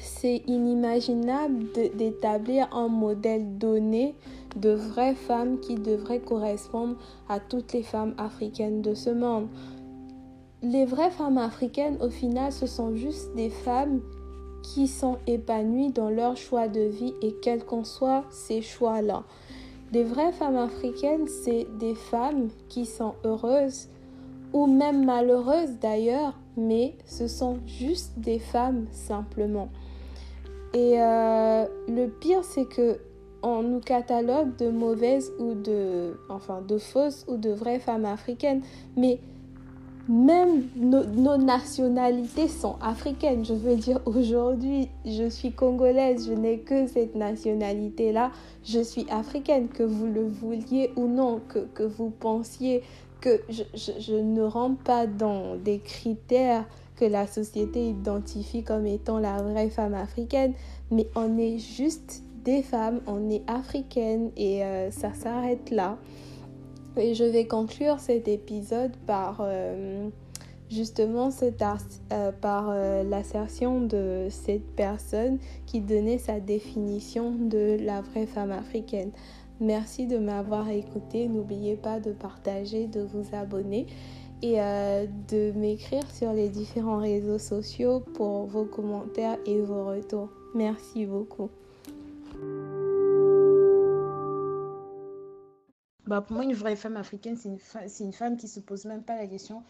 c'est 0.00 0.42
inimaginable 0.46 1.66
d'établir 1.96 2.68
un 2.74 2.88
modèle 2.88 3.58
donné 3.58 4.14
de 4.56 4.70
vraies 4.70 5.14
femmes 5.14 5.60
qui 5.60 5.76
devraient 5.76 6.20
correspondre 6.20 6.96
à 7.28 7.40
toutes 7.40 7.72
les 7.72 7.82
femmes 7.82 8.14
africaines 8.18 8.82
de 8.82 8.94
ce 8.94 9.10
monde. 9.10 9.48
Les 10.62 10.84
vraies 10.84 11.10
femmes 11.10 11.38
africaines, 11.38 11.98
au 12.00 12.10
final, 12.10 12.52
ce 12.52 12.66
sont 12.66 12.96
juste 12.96 13.34
des 13.36 13.50
femmes 13.50 14.00
qui 14.62 14.88
sont 14.88 15.18
épanouies 15.26 15.92
dans 15.92 16.10
leur 16.10 16.36
choix 16.36 16.68
de 16.68 16.80
vie 16.80 17.14
et 17.22 17.34
quels 17.42 17.64
qu'en 17.64 17.84
soient 17.84 18.24
ces 18.30 18.62
choix-là. 18.62 19.24
Les 19.92 20.04
vraies 20.04 20.32
femmes 20.32 20.56
africaines, 20.56 21.28
c'est 21.28 21.66
des 21.78 21.94
femmes 21.94 22.48
qui 22.68 22.86
sont 22.86 23.14
heureuses 23.24 23.88
ou 24.54 24.66
même 24.66 25.04
malheureuses 25.04 25.78
d'ailleurs, 25.80 26.38
mais 26.56 26.94
ce 27.04 27.26
sont 27.28 27.58
juste 27.66 28.12
des 28.16 28.38
femmes 28.38 28.86
simplement. 28.92 29.68
Et 30.72 30.94
euh, 30.98 31.66
le 31.88 32.06
pire, 32.06 32.44
c'est 32.44 32.64
que 32.64 32.98
on 33.42 33.62
nous 33.62 33.80
catalogue 33.80 34.56
de 34.56 34.70
mauvaises 34.70 35.30
ou 35.38 35.54
de, 35.54 36.18
enfin, 36.30 36.62
de 36.66 36.78
fausses 36.78 37.26
ou 37.28 37.36
de 37.36 37.50
vraies 37.50 37.78
femmes 37.78 38.06
africaines. 38.06 38.62
Mais 38.96 39.18
même 40.08 40.68
nos, 40.76 41.04
nos, 41.04 41.36
nationalités 41.36 42.48
sont 42.48 42.76
africaines. 42.80 43.44
Je 43.44 43.52
veux 43.52 43.76
dire, 43.76 44.00
aujourd'hui, 44.06 44.88
je 45.04 45.28
suis 45.28 45.52
congolaise, 45.52 46.26
je 46.28 46.32
n'ai 46.32 46.58
que 46.58 46.86
cette 46.86 47.14
nationalité-là. 47.14 48.30
Je 48.64 48.80
suis 48.80 49.06
africaine, 49.10 49.68
que 49.68 49.82
vous 49.82 50.06
le 50.06 50.26
vouliez 50.26 50.90
ou 50.96 51.06
non, 51.06 51.40
que, 51.48 51.60
que 51.74 51.82
vous 51.82 52.10
pensiez 52.10 52.82
je, 53.48 54.14
ne 54.14 54.42
rentre 54.42 54.82
pas 54.82 55.06
dans 55.06 55.56
des 55.56 55.78
critères 55.78 56.64
que 56.96 57.04
la 57.04 57.26
société 57.26 57.88
identifie 57.88 58.62
comme 58.62 58.86
étant 58.86 59.18
la 59.18 59.42
vraie 59.42 59.70
femme 59.70 59.94
africaine, 59.94 60.54
mais 60.90 61.08
on 61.16 61.38
est 61.38 61.58
juste 61.58 62.22
des 62.44 62.62
femmes, 62.62 63.00
on 63.06 63.30
est 63.30 63.42
africaines 63.48 64.30
et 64.36 64.62
euh, 64.62 64.90
ça 64.90 65.12
s'arrête 65.14 65.70
là. 65.70 65.98
Et 66.96 67.14
je 67.14 67.24
vais 67.24 67.46
conclure 67.46 67.98
cet 67.98 68.28
épisode 68.28 68.92
par 69.06 69.38
euh, 69.40 70.08
justement 70.70 71.30
cet 71.30 71.62
euh, 72.12 72.32
par 72.32 72.70
euh, 72.70 73.02
l'assertion 73.02 73.80
de 73.80 74.28
cette 74.30 74.66
personne 74.74 75.38
qui 75.66 75.80
donnait 75.80 76.18
sa 76.18 76.40
définition 76.40 77.32
de 77.32 77.78
la 77.80 78.00
vraie 78.00 78.26
femme 78.26 78.52
africaine. 78.52 79.10
Merci 79.60 80.06
de 80.06 80.18
m'avoir 80.18 80.68
écouté. 80.68 81.28
N'oubliez 81.28 81.76
pas 81.76 82.00
de 82.00 82.12
partager, 82.12 82.86
de 82.86 83.00
vous 83.00 83.34
abonner 83.34 83.86
et 84.42 84.60
euh, 84.60 85.06
de 85.28 85.52
m'écrire 85.52 86.08
sur 86.10 86.32
les 86.32 86.48
différents 86.48 86.98
réseaux 86.98 87.38
sociaux 87.38 88.00
pour 88.00 88.46
vos 88.46 88.64
commentaires 88.64 89.38
et 89.46 89.60
vos 89.60 89.86
retours. 89.86 90.30
Merci 90.54 91.06
beaucoup. 91.06 91.50
Bah 96.06 96.20
pour 96.20 96.36
moi, 96.36 96.44
une 96.44 96.52
vraie 96.52 96.76
femme 96.76 96.96
africaine, 96.96 97.36
c'est 97.36 97.48
une, 97.48 98.06
une, 98.08 98.12
femme 98.12 98.36
qui 98.36 98.46
se 98.46 98.60
pose 98.60 98.84
même 98.84 99.02
pas 99.02 99.16
la 99.16 99.26
question 99.26 99.62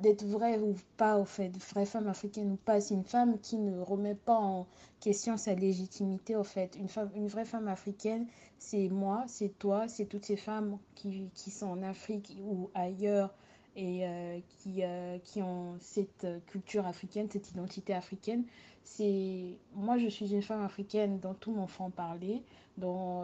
d'être 0.00 0.24
vraie 0.24 0.58
ou 0.58 0.74
pas, 0.96 1.18
au 1.18 1.24
fait, 1.24 1.50
vraie 1.72 1.86
femme 1.86 2.08
africaine 2.08 2.52
ou 2.52 2.56
pas. 2.56 2.80
C'est 2.80 2.94
une 2.94 3.04
femme 3.04 3.38
qui 3.40 3.58
ne 3.58 3.80
remet 3.80 4.14
pas 4.14 4.36
en 4.36 4.66
question 5.00 5.36
sa 5.36 5.54
légitimité, 5.54 6.36
au 6.36 6.44
fait. 6.44 6.76
Une, 6.76 6.88
femme, 6.88 7.10
une 7.14 7.28
vraie 7.28 7.44
femme 7.44 7.68
africaine, 7.68 8.26
c'est 8.58 8.88
moi, 8.88 9.24
c'est 9.26 9.58
toi, 9.58 9.88
c'est 9.88 10.06
toutes 10.06 10.24
ces 10.24 10.36
femmes 10.36 10.78
qui, 10.94 11.30
qui, 11.34 11.50
sont 11.50 11.66
en 11.66 11.82
Afrique 11.82 12.36
ou 12.44 12.70
ailleurs 12.74 13.34
et 13.76 14.06
euh, 14.06 14.40
qui, 14.48 14.82
euh, 14.82 15.18
qui 15.22 15.42
ont 15.42 15.76
cette 15.80 16.26
culture 16.46 16.86
africaine, 16.86 17.28
cette 17.30 17.50
identité 17.50 17.94
africaine. 17.94 18.44
C'est 18.84 19.56
moi, 19.74 19.98
je 19.98 20.08
suis 20.08 20.32
une 20.32 20.42
femme 20.42 20.62
africaine 20.62 21.20
dans 21.20 21.34
tout 21.34 21.52
mon 21.52 21.66
franc-parler, 21.66 22.42
dans 22.78 23.22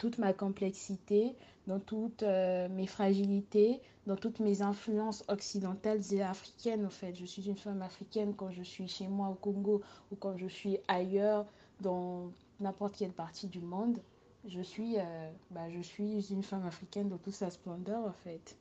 toute 0.00 0.16
ma 0.16 0.32
complexité, 0.32 1.36
dans 1.66 1.78
toutes 1.78 2.22
euh, 2.22 2.70
mes 2.70 2.86
fragilités, 2.86 3.82
dans 4.06 4.16
toutes 4.16 4.40
mes 4.40 4.62
influences 4.62 5.22
occidentales 5.28 6.00
et 6.10 6.22
africaines 6.22 6.86
en 6.86 6.90
fait. 6.90 7.14
Je 7.14 7.26
suis 7.26 7.46
une 7.46 7.58
femme 7.58 7.82
africaine 7.82 8.34
quand 8.34 8.50
je 8.50 8.62
suis 8.62 8.88
chez 8.88 9.08
moi 9.08 9.28
au 9.28 9.34
Congo 9.34 9.82
ou 10.10 10.16
quand 10.16 10.38
je 10.38 10.46
suis 10.46 10.78
ailleurs 10.88 11.44
dans 11.82 12.32
n'importe 12.60 12.96
quelle 12.96 13.12
partie 13.12 13.46
du 13.46 13.60
monde. 13.60 13.98
Je 14.46 14.62
suis, 14.62 14.98
euh, 14.98 15.30
bah, 15.50 15.68
je 15.68 15.80
suis 15.80 16.32
une 16.32 16.42
femme 16.42 16.64
africaine 16.66 17.10
dans 17.10 17.18
toute 17.18 17.34
sa 17.34 17.50
splendeur 17.50 18.02
en 18.06 18.14
fait. 18.24 18.56